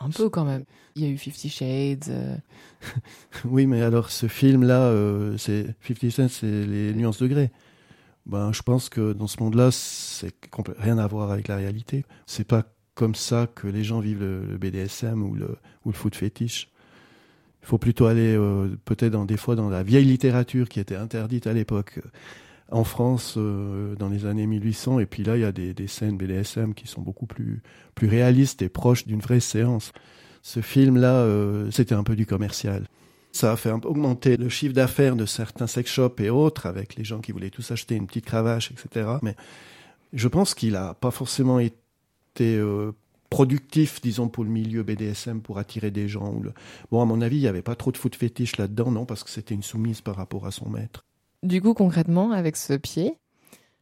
Un 0.00 0.10
peu 0.10 0.28
quand 0.28 0.44
même. 0.44 0.64
Il 0.96 1.02
y 1.02 1.06
a 1.06 1.08
eu 1.08 1.16
Fifty 1.16 1.48
Shades. 1.48 2.08
Euh. 2.08 2.36
oui, 3.44 3.66
mais 3.66 3.82
alors 3.82 4.10
ce 4.10 4.26
film-là, 4.26 4.82
euh, 4.82 5.36
c'est 5.38 5.74
Fifty 5.80 6.10
Shades, 6.10 6.28
c'est 6.28 6.66
les 6.66 6.92
nuances 6.94 7.20
de 7.20 7.26
gré. 7.26 7.50
Ben, 8.26 8.52
je 8.52 8.62
pense 8.62 8.88
que 8.88 9.12
dans 9.12 9.26
ce 9.26 9.42
monde-là, 9.42 9.70
c'est 9.70 10.32
rien 10.78 10.98
à 10.98 11.06
voir 11.06 11.30
avec 11.30 11.48
la 11.48 11.56
réalité. 11.56 12.04
C'est 12.26 12.46
pas 12.46 12.64
comme 12.94 13.14
ça 13.14 13.48
que 13.54 13.66
les 13.66 13.84
gens 13.84 14.00
vivent 14.00 14.20
le, 14.20 14.56
BDSM 14.56 15.22
ou 15.22 15.34
le, 15.34 15.56
ou 15.84 15.90
le 15.90 15.94
foot 15.94 16.14
fétiche. 16.14 16.70
Il 17.62 17.66
faut 17.66 17.78
plutôt 17.78 18.06
aller 18.06 18.36
euh, 18.36 18.68
peut-être 18.84 19.12
dans 19.12 19.24
des 19.24 19.36
fois 19.36 19.56
dans 19.56 19.68
la 19.68 19.82
vieille 19.82 20.04
littérature 20.04 20.68
qui 20.68 20.80
était 20.80 20.96
interdite 20.96 21.46
à 21.46 21.52
l'époque 21.52 22.00
en 22.70 22.84
France 22.84 23.34
euh, 23.36 23.94
dans 23.96 24.08
les 24.08 24.26
années 24.26 24.46
1800. 24.46 25.00
Et 25.00 25.06
puis 25.06 25.22
là, 25.22 25.36
il 25.36 25.42
y 25.42 25.44
a 25.44 25.52
des, 25.52 25.86
scènes 25.86 26.16
BDSM 26.16 26.74
qui 26.74 26.86
sont 26.86 27.02
beaucoup 27.02 27.26
plus, 27.26 27.62
plus 27.94 28.08
réalistes 28.08 28.62
et 28.62 28.68
proches 28.68 29.06
d'une 29.06 29.20
vraie 29.20 29.40
séance. 29.40 29.92
Ce 30.42 30.60
film-là, 30.60 31.14
euh, 31.14 31.70
c'était 31.70 31.94
un 31.94 32.04
peu 32.04 32.16
du 32.16 32.26
commercial. 32.26 32.86
Ça 33.32 33.52
a 33.52 33.56
fait 33.56 33.72
augmenter 33.72 34.36
le 34.36 34.48
chiffre 34.48 34.74
d'affaires 34.74 35.16
de 35.16 35.26
certains 35.26 35.66
sex 35.66 35.90
shops 35.90 36.20
et 36.20 36.30
autres, 36.30 36.66
avec 36.66 36.94
les 36.94 37.04
gens 37.04 37.20
qui 37.20 37.32
voulaient 37.32 37.50
tous 37.50 37.70
acheter 37.70 37.96
une 37.96 38.06
petite 38.06 38.26
cravache, 38.26 38.70
etc. 38.70 39.08
Mais 39.22 39.34
je 40.12 40.28
pense 40.28 40.54
qu'il 40.54 40.74
n'a 40.74 40.94
pas 40.94 41.10
forcément 41.10 41.58
été 41.58 41.80
euh, 42.40 42.92
productif, 43.30 44.00
disons, 44.00 44.28
pour 44.28 44.44
le 44.44 44.50
milieu 44.50 44.84
BDSM, 44.84 45.40
pour 45.40 45.58
attirer 45.58 45.90
des 45.90 46.06
gens. 46.06 46.40
Bon, 46.92 47.02
à 47.02 47.04
mon 47.04 47.20
avis, 47.20 47.38
il 47.38 47.40
n'y 47.40 47.48
avait 47.48 47.62
pas 47.62 47.74
trop 47.74 47.90
de 47.90 47.96
foot 47.96 48.14
fétiche 48.14 48.56
là-dedans, 48.56 48.92
non, 48.92 49.06
parce 49.06 49.24
que 49.24 49.30
c'était 49.30 49.54
une 49.54 49.64
soumise 49.64 50.00
par 50.00 50.14
rapport 50.14 50.46
à 50.46 50.52
son 50.52 50.68
maître. 50.68 51.04
Du 51.44 51.60
coup, 51.60 51.74
concrètement, 51.74 52.32
avec 52.32 52.56
ce 52.56 52.72
pied, 52.72 53.18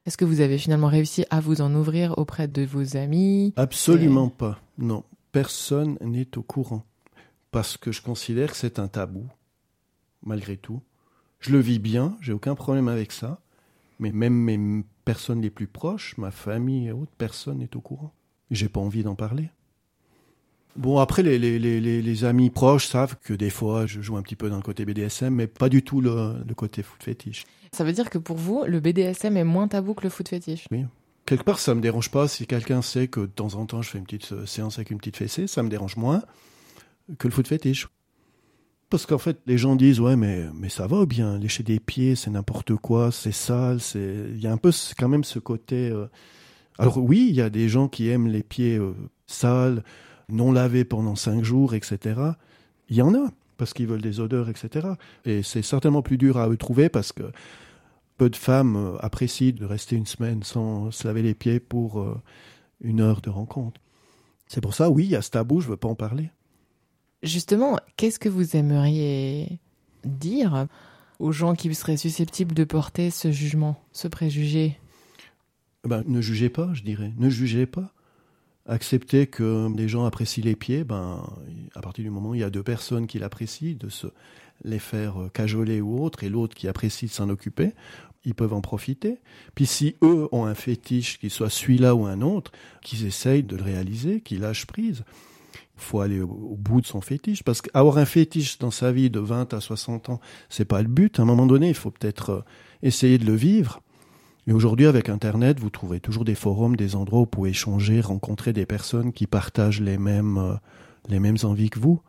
est-ce 0.05 0.17
que 0.17 0.25
vous 0.25 0.41
avez 0.41 0.59
finalement 0.59 0.89
réussi 0.89 1.25
à 1.31 1.39
vous 1.39 1.61
en 1.61 1.73
ouvrir 1.77 2.19
auprès 2.19 2.49
de 2.49 2.63
vos 2.63 2.97
amis? 2.97 3.53
Absolument 3.55 4.29
pas, 4.29 4.59
non. 4.79 5.05
Personne 5.31 5.97
n'est 6.01 6.37
au 6.37 6.43
courant. 6.43 6.85
Parce 7.53 7.77
que 7.77 7.93
je 7.93 8.03
considère 8.03 8.51
que 8.51 8.57
c'est 8.57 8.81
un 8.81 8.89
tabou, 8.89 9.29
malgré 10.25 10.57
tout. 10.57 10.83
Je 11.39 11.53
le 11.53 11.61
vis 11.61 11.79
bien, 11.79 12.17
j'ai 12.21 12.33
aucun 12.33 12.57
problème 12.57 12.89
avec 12.89 13.13
ça. 13.13 13.39
Mais 14.01 14.11
même 14.11 14.35
mes 14.35 14.85
personnes 15.05 15.41
les 15.41 15.51
plus 15.51 15.69
proches, 15.69 16.19
ma 16.19 16.33
famille 16.33 16.89
et 16.89 16.93
autres, 16.93 17.13
personne 17.17 17.59
n'est 17.59 17.77
au 17.77 17.81
courant. 17.81 18.13
J'ai 18.51 18.69
pas 18.69 18.81
envie 18.81 19.05
d'en 19.05 19.15
parler. 19.15 19.51
Bon, 20.77 20.99
après, 20.99 21.23
les, 21.23 21.39
les, 21.39 21.59
les, 21.59 21.81
les, 21.81 22.25
amis 22.25 22.49
proches 22.49 22.87
savent 22.87 23.17
que 23.23 23.35
des 23.35 23.51
fois, 23.51 23.87
je 23.87 24.01
joue 24.01 24.17
un 24.17 24.23
petit 24.23 24.37
peu 24.37 24.49
dans 24.49 24.57
le 24.57 24.63
côté 24.63 24.87
BDSM, 24.87 25.35
mais 25.35 25.47
pas 25.47 25.69
du 25.69 25.83
tout 25.83 26.01
le, 26.01 26.37
le 26.47 26.55
côté 26.55 26.83
foot 26.83 27.03
fétiche. 27.03 27.45
Ça 27.73 27.85
veut 27.85 27.93
dire 27.93 28.09
que 28.09 28.19
pour 28.19 28.37
vous, 28.37 28.65
le 28.67 28.81
BDSM 28.81 29.37
est 29.37 29.45
moins 29.45 29.69
tabou 29.69 29.93
que 29.93 30.03
le 30.03 30.11
foot 30.11 30.29
fétiche? 30.29 30.67
Oui. 30.71 30.85
Quelque 31.27 31.45
part, 31.45 31.59
ça 31.59 31.75
me 31.75 31.81
dérange 31.81 32.11
pas 32.11 32.27
si 32.27 32.47
quelqu'un 32.47 32.83
sait 32.83 33.07
que 33.07 33.21
de 33.21 33.27
temps 33.27 33.55
en 33.55 33.67
temps, 33.67 33.83
je 33.83 33.91
fais 33.91 33.99
une 33.99 34.05
petite 34.05 34.33
euh, 34.33 34.47
séance 34.47 34.79
avec 34.79 34.91
une 34.91 34.99
petite 34.99 35.17
fessée, 35.17 35.47
ça 35.47 35.63
me 35.63 35.69
dérange 35.69 35.97
moins 35.97 36.23
que 37.19 37.29
le 37.29 37.33
foot 37.33 37.47
fétiche. 37.47 37.89
Parce 38.91 39.07
qu'en 39.07 39.19
fait, 39.19 39.39
les 39.47 39.57
gens 39.57 39.77
disent, 39.77 40.01
ouais, 40.01 40.17
mais, 40.17 40.45
mais 40.55 40.69
ça 40.69 40.87
va 40.87 41.07
bien, 41.07 41.39
lécher 41.39 41.63
des 41.63 41.81
pieds, 41.81 42.15
c'est 42.15 42.31
n'importe 42.31 42.75
quoi, 42.77 43.11
c'est 43.11 43.33
sale, 43.33 43.81
c'est, 43.81 44.27
il 44.35 44.41
y 44.41 44.47
a 44.47 44.53
un 44.53 44.59
peu 44.59 44.71
quand 44.99 45.09
même 45.09 45.25
ce 45.25 45.39
côté, 45.39 45.89
euh, 45.89 46.07
alors 46.79 46.99
oui, 46.99 47.27
il 47.31 47.35
y 47.35 47.41
a 47.41 47.49
des 47.49 47.69
gens 47.69 47.89
qui 47.89 48.09
aiment 48.09 48.29
les 48.29 48.43
pieds 48.43 48.77
euh, 48.77 48.95
sales, 49.27 49.83
non 50.29 50.53
lavés 50.53 50.85
pendant 50.85 51.17
cinq 51.17 51.45
jours, 51.45 51.75
etc. 51.75 52.21
Il 52.89 52.97
y 52.97 53.03
en 53.03 53.15
a, 53.15 53.31
parce 53.57 53.75
qu'ils 53.75 53.87
veulent 53.87 54.03
des 54.03 54.21
odeurs, 54.21 54.49
etc. 54.49 54.89
Et 55.25 55.43
c'est 55.43 55.63
certainement 55.63 56.03
plus 56.03 56.19
dur 56.19 56.37
à 56.39 56.49
eux 56.49 56.57
trouver 56.57 56.89
parce 56.89 57.13
que 57.13 57.25
peu 58.19 58.31
de 58.31 58.37
femmes 58.37 58.77
euh, 58.77 58.99
apprécient 58.99 59.55
de 59.55 59.65
rester 59.65 59.97
une 59.97 60.07
semaine 60.07 60.43
sans 60.43 60.91
se 60.91 61.07
laver 61.07 61.23
les 61.23 61.35
pieds 61.35 61.61
pour 61.61 62.01
euh, 62.01 62.21
une 62.81 63.01
heure 63.01 63.21
de 63.21 63.31
rencontre. 63.31 63.81
C'est 64.47 64.61
pour 64.61 64.75
ça, 64.75 64.91
oui, 64.91 65.05
il 65.05 65.11
y 65.11 65.17
a 65.17 65.23
ce 65.23 65.31
tabou, 65.31 65.61
je 65.61 65.67
ne 65.67 65.71
veux 65.73 65.77
pas 65.77 65.89
en 65.89 65.95
parler. 65.95 66.31
Justement, 67.23 67.79
qu'est-ce 67.97 68.19
que 68.19 68.29
vous 68.29 68.57
aimeriez 68.57 69.59
dire 70.05 70.67
aux 71.19 71.33
gens 71.33 71.55
qui 71.55 71.73
seraient 71.75 71.97
susceptibles 71.97 72.55
de 72.55 72.65
porter 72.65 73.11
ce 73.11 73.31
jugement, 73.31 73.81
ce 73.93 74.09
préjugé? 74.09 74.79
Ben, 75.85 76.05
ne 76.07 76.21
jugez 76.21 76.49
pas, 76.49 76.71
je 76.75 76.83
dirais. 76.83 77.13
Ne 77.17 77.31
jugez 77.31 77.67
pas. 77.67 77.93
Acceptez 78.67 79.27
que 79.27 79.69
les 79.77 79.89
gens 79.89 80.05
apprécient 80.05 80.45
les 80.45 80.57
pieds. 80.57 80.85
Ben, 80.85 81.25
à 81.75 81.81
partir 81.81 82.05
du 82.05 82.11
moment 82.11 82.31
où 82.31 82.35
il 82.35 82.41
y 82.41 82.45
a 82.45 82.51
deux 82.51 82.63
personnes 82.63 83.07
qui 83.07 83.19
l'apprécient, 83.19 83.77
de 83.79 83.89
se 83.89 84.07
les 84.65 84.79
faire 84.79 85.17
cajoler 85.33 85.81
ou 85.81 86.03
autre, 86.03 86.23
et 86.23 86.29
l'autre 86.29 86.55
qui 86.55 86.69
apprécie 86.69 87.07
de 87.07 87.11
s'en 87.11 87.29
occuper, 87.29 87.73
ils 88.25 88.35
peuvent 88.35 88.53
en 88.53 88.61
profiter. 88.61 89.19
Puis 89.55 89.67
si 89.67 89.97
eux 90.03 90.29
ont 90.33 90.45
un 90.45 90.55
fétiche, 90.55 91.19
qu'il 91.19 91.31
soit 91.31 91.51
celui-là 91.51 91.95
ou 91.95 92.07
un 92.07 92.21
autre, 92.21 92.53
qu'ils 92.83 93.07
essayent 93.07 93.43
de 93.43 93.57
le 93.57 93.63
réaliser, 93.63 94.21
qu'ils 94.21 94.41
lâchent 94.41 94.67
prise. 94.67 95.05
Il 95.55 95.83
faut 95.83 96.01
aller 96.01 96.21
au, 96.21 96.57
bout 96.57 96.81
de 96.81 96.87
son 96.87 97.01
fétiche, 97.01 97.43
parce 97.43 97.61
qu'avoir 97.61 97.99
un 97.99 98.05
fétiche 98.05 98.59
dans 98.59 98.71
sa 98.71 98.93
vie 98.93 99.11
de 99.11 99.19
20 99.19 99.53
à 99.53 99.61
60 99.61 100.11
ans, 100.11 100.21
c'est 100.49 100.65
pas 100.65 100.83
le 100.83 100.89
but. 100.89 101.19
À 101.19 101.23
un 101.23 101.25
moment 101.25 101.47
donné, 101.47 101.69
il 101.69 101.75
faut 101.75 101.91
peut-être 101.91 102.31
euh, 102.31 102.41
essayer 102.83 103.19
de 103.19 103.27
le 103.27 103.35
vivre 103.35 103.83
et 104.47 104.53
aujourd'hui, 104.53 104.87
avec 104.87 105.09
Internet, 105.09 105.61
vous 105.61 105.71
trouverez 105.71 106.01
toujours 106.01 106.25
des 106.25 106.35
forums, 106.35 106.75
des 106.75 106.97
endroits 106.97 107.21
où 107.21 107.23
vous 107.23 107.27
pouvez 107.27 107.51
échanger, 107.51 108.01
rencontrer 108.01 108.53
des 108.53 108.67
personnes 108.67 109.13
qui 109.13 109.27
partagent 109.27 109.81
les 109.81 109.99
mêmes, 109.99 110.39
euh, 110.39 110.55
les 111.09 111.21
mêmes 111.21 111.37
envies 111.45 111.71
que 111.71 111.79
vous. 111.79 112.03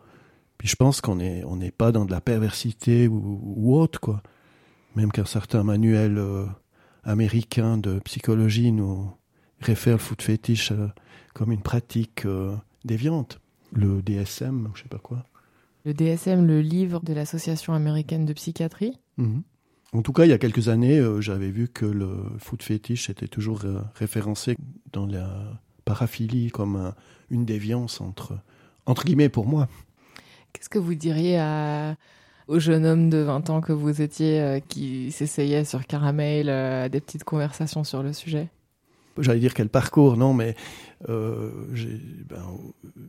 Puis 0.57 0.67
je 0.67 0.75
pense 0.75 0.99
qu'on 0.99 1.17
n'est 1.17 1.43
on 1.43 1.57
n'est 1.57 1.71
pas 1.71 1.91
dans 1.91 2.05
de 2.05 2.11
la 2.11 2.21
perversité 2.21 3.07
ou, 3.07 3.39
ou 3.55 3.75
autre, 3.75 3.99
quoi. 3.99 4.23
Même 4.95 5.11
qu'un 5.11 5.25
certain 5.25 5.63
manuel 5.63 6.17
euh, 6.17 6.45
américain 7.03 7.77
de 7.77 7.99
psychologie 7.99 8.71
nous 8.71 9.11
réfère 9.59 9.93
le 9.93 9.99
foot 9.99 10.21
fétiche 10.21 10.71
euh, 10.71 10.87
comme 11.35 11.51
une 11.51 11.61
pratique 11.61 12.27
déviante. 12.85 13.39
Le 13.71 14.03
DSM, 14.03 14.69
je 14.75 14.83
sais 14.83 14.89
pas 14.89 14.99
quoi. 14.99 15.25
Le 15.85 15.93
DSM, 15.93 16.45
le 16.45 16.61
livre 16.61 17.01
de 17.03 17.13
l'Association 17.13 17.73
américaine 17.73 18.25
de 18.25 18.33
psychiatrie 18.33 18.99
mhm. 19.17 19.43
En 19.93 20.01
tout 20.01 20.11
cas, 20.11 20.25
il 20.25 20.29
y 20.29 20.33
a 20.33 20.39
quelques 20.39 20.69
années, 20.69 20.97
euh, 20.97 21.21
j'avais 21.21 21.51
vu 21.51 21.67
que 21.67 21.85
le 21.85 22.09
foot 22.39 22.63
fétiche 22.63 23.11
était 23.11 23.27
toujours 23.27 23.61
euh, 23.63 23.79
référencé 23.93 24.55
dans 24.91 25.05
la 25.05 25.29
paraphilie 25.85 26.49
comme 26.49 26.93
une 27.29 27.45
déviance 27.45 28.01
entre, 28.01 28.39
entre 28.87 29.05
guillemets 29.05 29.29
pour 29.29 29.45
moi. 29.45 29.67
Qu'est-ce 30.51 30.69
que 30.69 30.79
vous 30.79 30.95
diriez 30.95 31.37
à, 31.37 31.95
au 32.47 32.57
jeune 32.57 32.85
homme 32.87 33.11
de 33.11 33.19
20 33.19 33.51
ans 33.51 33.61
que 33.61 33.71
vous 33.71 34.01
étiez 34.01 34.41
euh, 34.41 34.59
qui 34.67 35.11
s'essayait 35.11 35.63
sur 35.63 35.85
Caramel 35.85 36.49
à 36.49 36.89
des 36.89 36.99
petites 36.99 37.23
conversations 37.23 37.83
sur 37.83 38.01
le 38.01 38.13
sujet? 38.13 38.49
J'allais 39.19 39.41
dire 39.41 39.53
quel 39.53 39.69
parcours, 39.69 40.17
non, 40.17 40.33
mais 40.33 40.55
ben, 41.07 41.51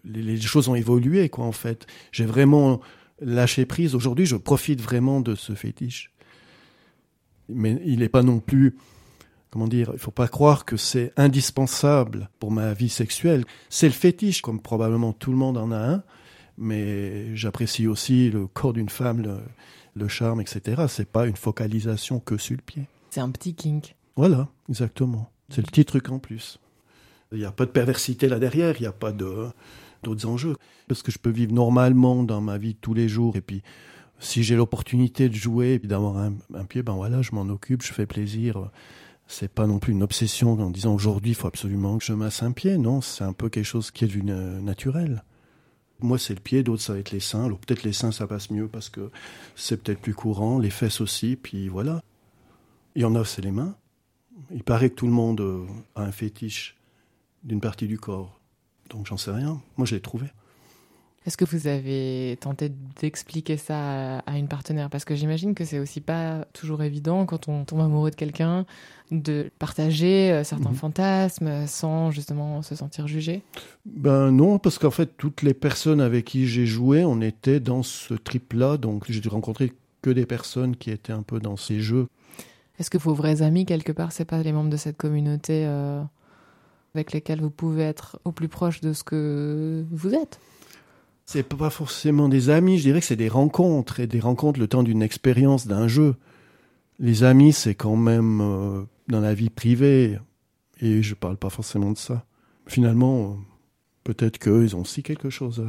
les, 0.05 0.21
les, 0.21 0.39
choses 0.39 0.69
ont 0.69 0.75
évolué, 0.75 1.31
quoi, 1.31 1.47
en 1.47 1.53
fait. 1.53 1.87
J'ai 2.13 2.27
vraiment 2.27 2.83
lâché 3.23 3.65
prise. 3.65 3.95
Aujourd'hui, 3.95 4.27
je 4.27 4.37
profite 4.37 4.83
vraiment 4.83 5.23
de 5.23 5.35
ce 5.35 5.55
fétiche 5.55 6.14
mais 7.49 7.81
il 7.85 8.01
n'est 8.01 8.09
pas 8.09 8.23
non 8.23 8.41
plus 8.41 8.77
comment 9.55 9.69
dire, 9.69 9.91
il 9.93 10.01
faut 10.01 10.11
pas 10.11 10.27
croire 10.27 10.65
que 10.65 10.77
c'est 10.77 11.13
indispensable 11.17 12.29
pour 12.41 12.51
ma 12.51 12.75
vie 12.75 12.89
sexuelle. 12.89 13.45
C'est 13.71 13.87
le 13.87 13.93
fétiche, 13.93 14.43
comme 14.43 14.61
probablement 14.61 15.13
tout 15.13 15.31
le 15.31 15.37
monde 15.37 15.57
en 15.57 15.71
a 15.71 15.79
un, 15.79 16.03
mais 16.59 17.37
j'apprécie 17.37 17.87
aussi 17.87 18.31
le 18.31 18.49
corps 18.49 18.73
d'une 18.73 18.89
femme, 18.89 19.23
le, 19.23 19.39
le, 19.95 20.09
charme, 20.09 20.41
etc. 20.41 20.87
C'est 20.89 21.09
pas 21.09 21.29
une 21.29 21.37
focalisation 21.37 22.19
que 22.19 22.37
sur 22.37 22.57
le 22.57 22.63
pied. 22.63 22.89
C'est 23.11 23.21
un 23.21 23.31
petit 23.31 23.55
kink. 23.55 23.95
Voilà, 24.17 24.49
exactement. 24.69 25.31
C'est 25.51 25.61
le 25.61 25.67
petit 25.67 25.85
truc 25.85 26.11
en 26.11 26.19
plus. 26.19 26.59
Il 27.31 27.39
n'y 27.39 27.45
a 27.45 27.53
pas 27.53 27.65
de 27.65 27.71
perversité 27.71 28.29
là 28.29 28.41
derrière, 28.41 28.75
il 28.79 28.83
n'y 28.83 28.89
a 28.89 28.93
pas 28.93 29.13
de 29.13 29.47
d'autres 30.03 30.27
enjeux. 30.27 30.57
Parce 30.89 31.03
que 31.03 31.13
je 31.13 31.19
peux 31.19 31.31
vivre 31.31 31.53
normalement 31.53 32.25
dans 32.25 32.41
ma 32.41 32.59
vie 32.59 32.75
de 32.75 32.79
tous 32.81 32.93
les 32.93 33.09
jours 33.09 33.37
et 33.37 33.41
puis 33.41 33.63
si 34.19 34.43
j'ai 34.43 34.57
l'opportunité 34.57 35.29
de 35.29 35.35
jouer 35.35 35.81
et 35.83 35.87
d'avoir 35.87 36.17
un, 36.19 36.65
pied, 36.65 36.83
ben 36.83 36.95
voilà, 36.95 37.23
je 37.23 37.33
m'en 37.33 37.43
occupe, 37.43 37.83
je 37.83 37.93
fais 37.93 38.07
plaisir. 38.07 38.71
C'est 39.27 39.51
pas 39.51 39.67
non 39.67 39.79
plus 39.79 39.93
une 39.93 40.03
obsession 40.03 40.53
en 40.53 40.71
disant 40.71 40.95
aujourd'hui 40.95 41.33
il 41.33 41.35
faut 41.35 41.49
absolument 41.49 41.99
que 41.99 42.05
je 42.05 42.13
masse 42.13 42.43
un 42.43 42.53
pied. 42.53 42.77
Non, 42.79 43.01
c'est 43.01 43.25
un 43.25 43.33
peu 43.33 43.49
quelque 43.49 43.65
chose 43.65 43.91
qui 43.91 44.05
est 44.05 44.09
devenu 44.09 44.33
naturel. 44.63 45.25
Moi, 46.01 46.19
c'est 46.19 46.35
le 46.35 46.41
pied, 46.41 46.63
d'autres, 46.63 46.83
ça 46.83 46.93
va 46.93 46.99
être 46.99 47.13
les 47.13 47.21
seins. 47.21 47.49
Peut-être 47.49 47.83
les 47.83 47.93
seins, 47.93 48.13
ça 48.13 48.27
passe 48.27 48.51
mieux 48.51 48.69
parce 48.69 48.91
que 48.91 49.11
c'est 49.55 49.83
peut-être 49.83 50.01
plus 50.01 50.15
courant, 50.15 50.59
les 50.59 50.71
fesses 50.71 51.01
aussi, 51.01 51.37
puis 51.37 51.69
voilà. 51.69 52.03
Il 52.95 53.03
y 53.03 53.05
en 53.05 53.15
a, 53.15 53.25
c'est 53.25 53.43
les 53.43 53.51
mains. 53.51 53.77
Il 54.51 54.63
paraît 54.65 54.91
que 54.91 54.97
tout 54.97 55.07
le 55.07 55.13
monde 55.13 55.41
euh, 55.41 55.67
a 55.95 56.03
un 56.03 56.13
fétiche 56.13 56.77
d'une 57.43 57.61
partie 57.61 57.87
du 57.87 57.99
corps. 57.99 58.39
Donc, 58.91 59.07
j'en 59.07 59.17
sais 59.17 59.31
rien. 59.31 59.63
Moi, 59.77 59.87
je 59.87 59.95
l'ai 59.95 60.01
trouvé. 60.01 60.27
Est-ce 61.27 61.39
que 61.39 61.47
vous 61.47 61.67
avez 61.69 62.37
tenté 62.39 62.71
d'expliquer 63.01 63.57
ça 63.57 64.19
à 64.19 64.37
une 64.37 64.47
partenaire? 64.47 64.91
Parce 64.91 65.07
que 65.07 65.15
j'imagine 65.15 65.55
que 65.55 65.65
c'est 65.65 65.79
aussi 65.79 66.03
pas 66.03 66.45
toujours 66.53 66.83
évident 66.83 67.25
quand 67.25 67.49
on 67.49 67.65
tombe 67.65 67.81
amoureux 67.81 68.11
de 68.11 68.15
quelqu'un 68.15 68.67
de 69.11 69.51
partager 69.59 70.33
euh, 70.33 70.45
certains 70.45 70.71
mhm. 70.71 70.77
fantasmes 70.77 71.67
sans 71.67 72.11
justement 72.11 72.61
se 72.63 72.75
sentir 72.75 73.07
jugé. 73.07 73.43
Ben 73.87 74.31
non, 74.31 74.59
parce 74.59 74.79
qu'en 74.79 74.91
fait 74.91 75.17
toutes 75.17 75.43
les 75.43 75.55
personnes 75.55 76.01
avec 76.01 76.27
qui 76.27 76.47
j'ai 76.47 76.67
joué, 76.67 77.05
on 77.05 77.21
était 77.23 77.61
dans 77.61 77.83
ce 77.83 78.15
trip-là, 78.15 78.77
donc 78.77 79.05
j'ai 79.09 79.27
rencontré 79.29 79.73
que 80.03 80.11
des 80.11 80.27
personnes 80.27 80.77
qui 80.77 80.91
étaient 80.91 81.13
un 81.13 81.23
peu 81.23 81.41
dans 81.41 81.57
ces 81.57 81.81
jeux. 81.81 82.09
Est-ce 82.79 82.91
que 82.91 82.99
vos 82.99 83.15
vrais 83.15 83.41
amis 83.41 83.65
quelque 83.65 83.93
part, 83.93 84.13
c'est 84.13 84.25
pas 84.27 84.43
les 84.43 84.53
membres 84.53 84.71
de 84.71 84.77
cette 84.77 84.99
communauté 84.99 85.65
euh, 85.67 86.03
avec 86.95 87.13
lesquels 87.13 87.41
vous 87.41 87.51
pouvez 87.51 87.85
être 87.85 88.19
au 88.25 88.33
plus 88.33 88.49
proche 88.49 88.83
de 88.83 88.93
ce 88.93 89.05
que 89.05 89.85
vous 89.91 90.15
êtes? 90.15 90.39
C'est 91.27 91.43
pas 91.43 91.71
forcément 91.71 92.29
des 92.29 92.51
amis, 92.51 92.79
je 92.79 92.83
dirais 92.83 93.01
que 93.01 93.07
c'est 93.07 93.17
des 93.17 93.29
rencontres, 93.29 94.01
et 94.01 94.07
des 94.07 94.21
rencontres 94.21 94.61
le 94.61 94.69
temps 94.69 94.83
d'une 94.83 95.03
expérience, 95.03 95.67
d'un 95.67 95.89
jeu. 95.89 96.17
Les 96.99 97.25
amis, 97.25 97.53
c'est 97.53 97.75
quand 97.75 97.97
même 97.97 98.41
euh, 98.41 98.83
dans 99.09 99.21
la 99.21 99.35
vie 99.35 99.51
privée, 99.51 100.19
et 100.81 101.03
je 101.03 101.15
parle 101.15 101.37
pas 101.37 101.51
forcément 101.51 101.93
de 101.93 101.99
ça. 101.99 102.25
Finalement, 102.67 103.39
peut-être 104.05 104.39
qu'eux, 104.39 104.65
ils 104.65 104.77
ont 104.77 104.83
aussi 104.83 105.03
quelque 105.03 105.31
chose 105.31 105.65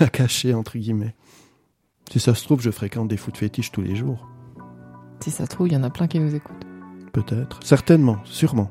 à, 0.00 0.04
à 0.04 0.08
cacher, 0.08 0.54
entre 0.54 0.76
guillemets. 0.78 1.14
Si 2.10 2.20
ça 2.20 2.34
se 2.34 2.44
trouve, 2.44 2.60
je 2.60 2.70
fréquente 2.70 3.08
des 3.08 3.16
foot 3.16 3.36
fétiches 3.36 3.72
tous 3.72 3.82
les 3.82 3.96
jours. 3.96 4.28
Si 5.20 5.30
ça 5.30 5.44
se 5.44 5.50
trouve, 5.50 5.68
il 5.68 5.74
y 5.74 5.76
en 5.76 5.82
a 5.82 5.90
plein 5.90 6.06
qui 6.06 6.20
nous 6.20 6.34
écoutent. 6.34 6.66
Peut-être. 7.12 7.60
Certainement, 7.64 8.18
sûrement. 8.24 8.70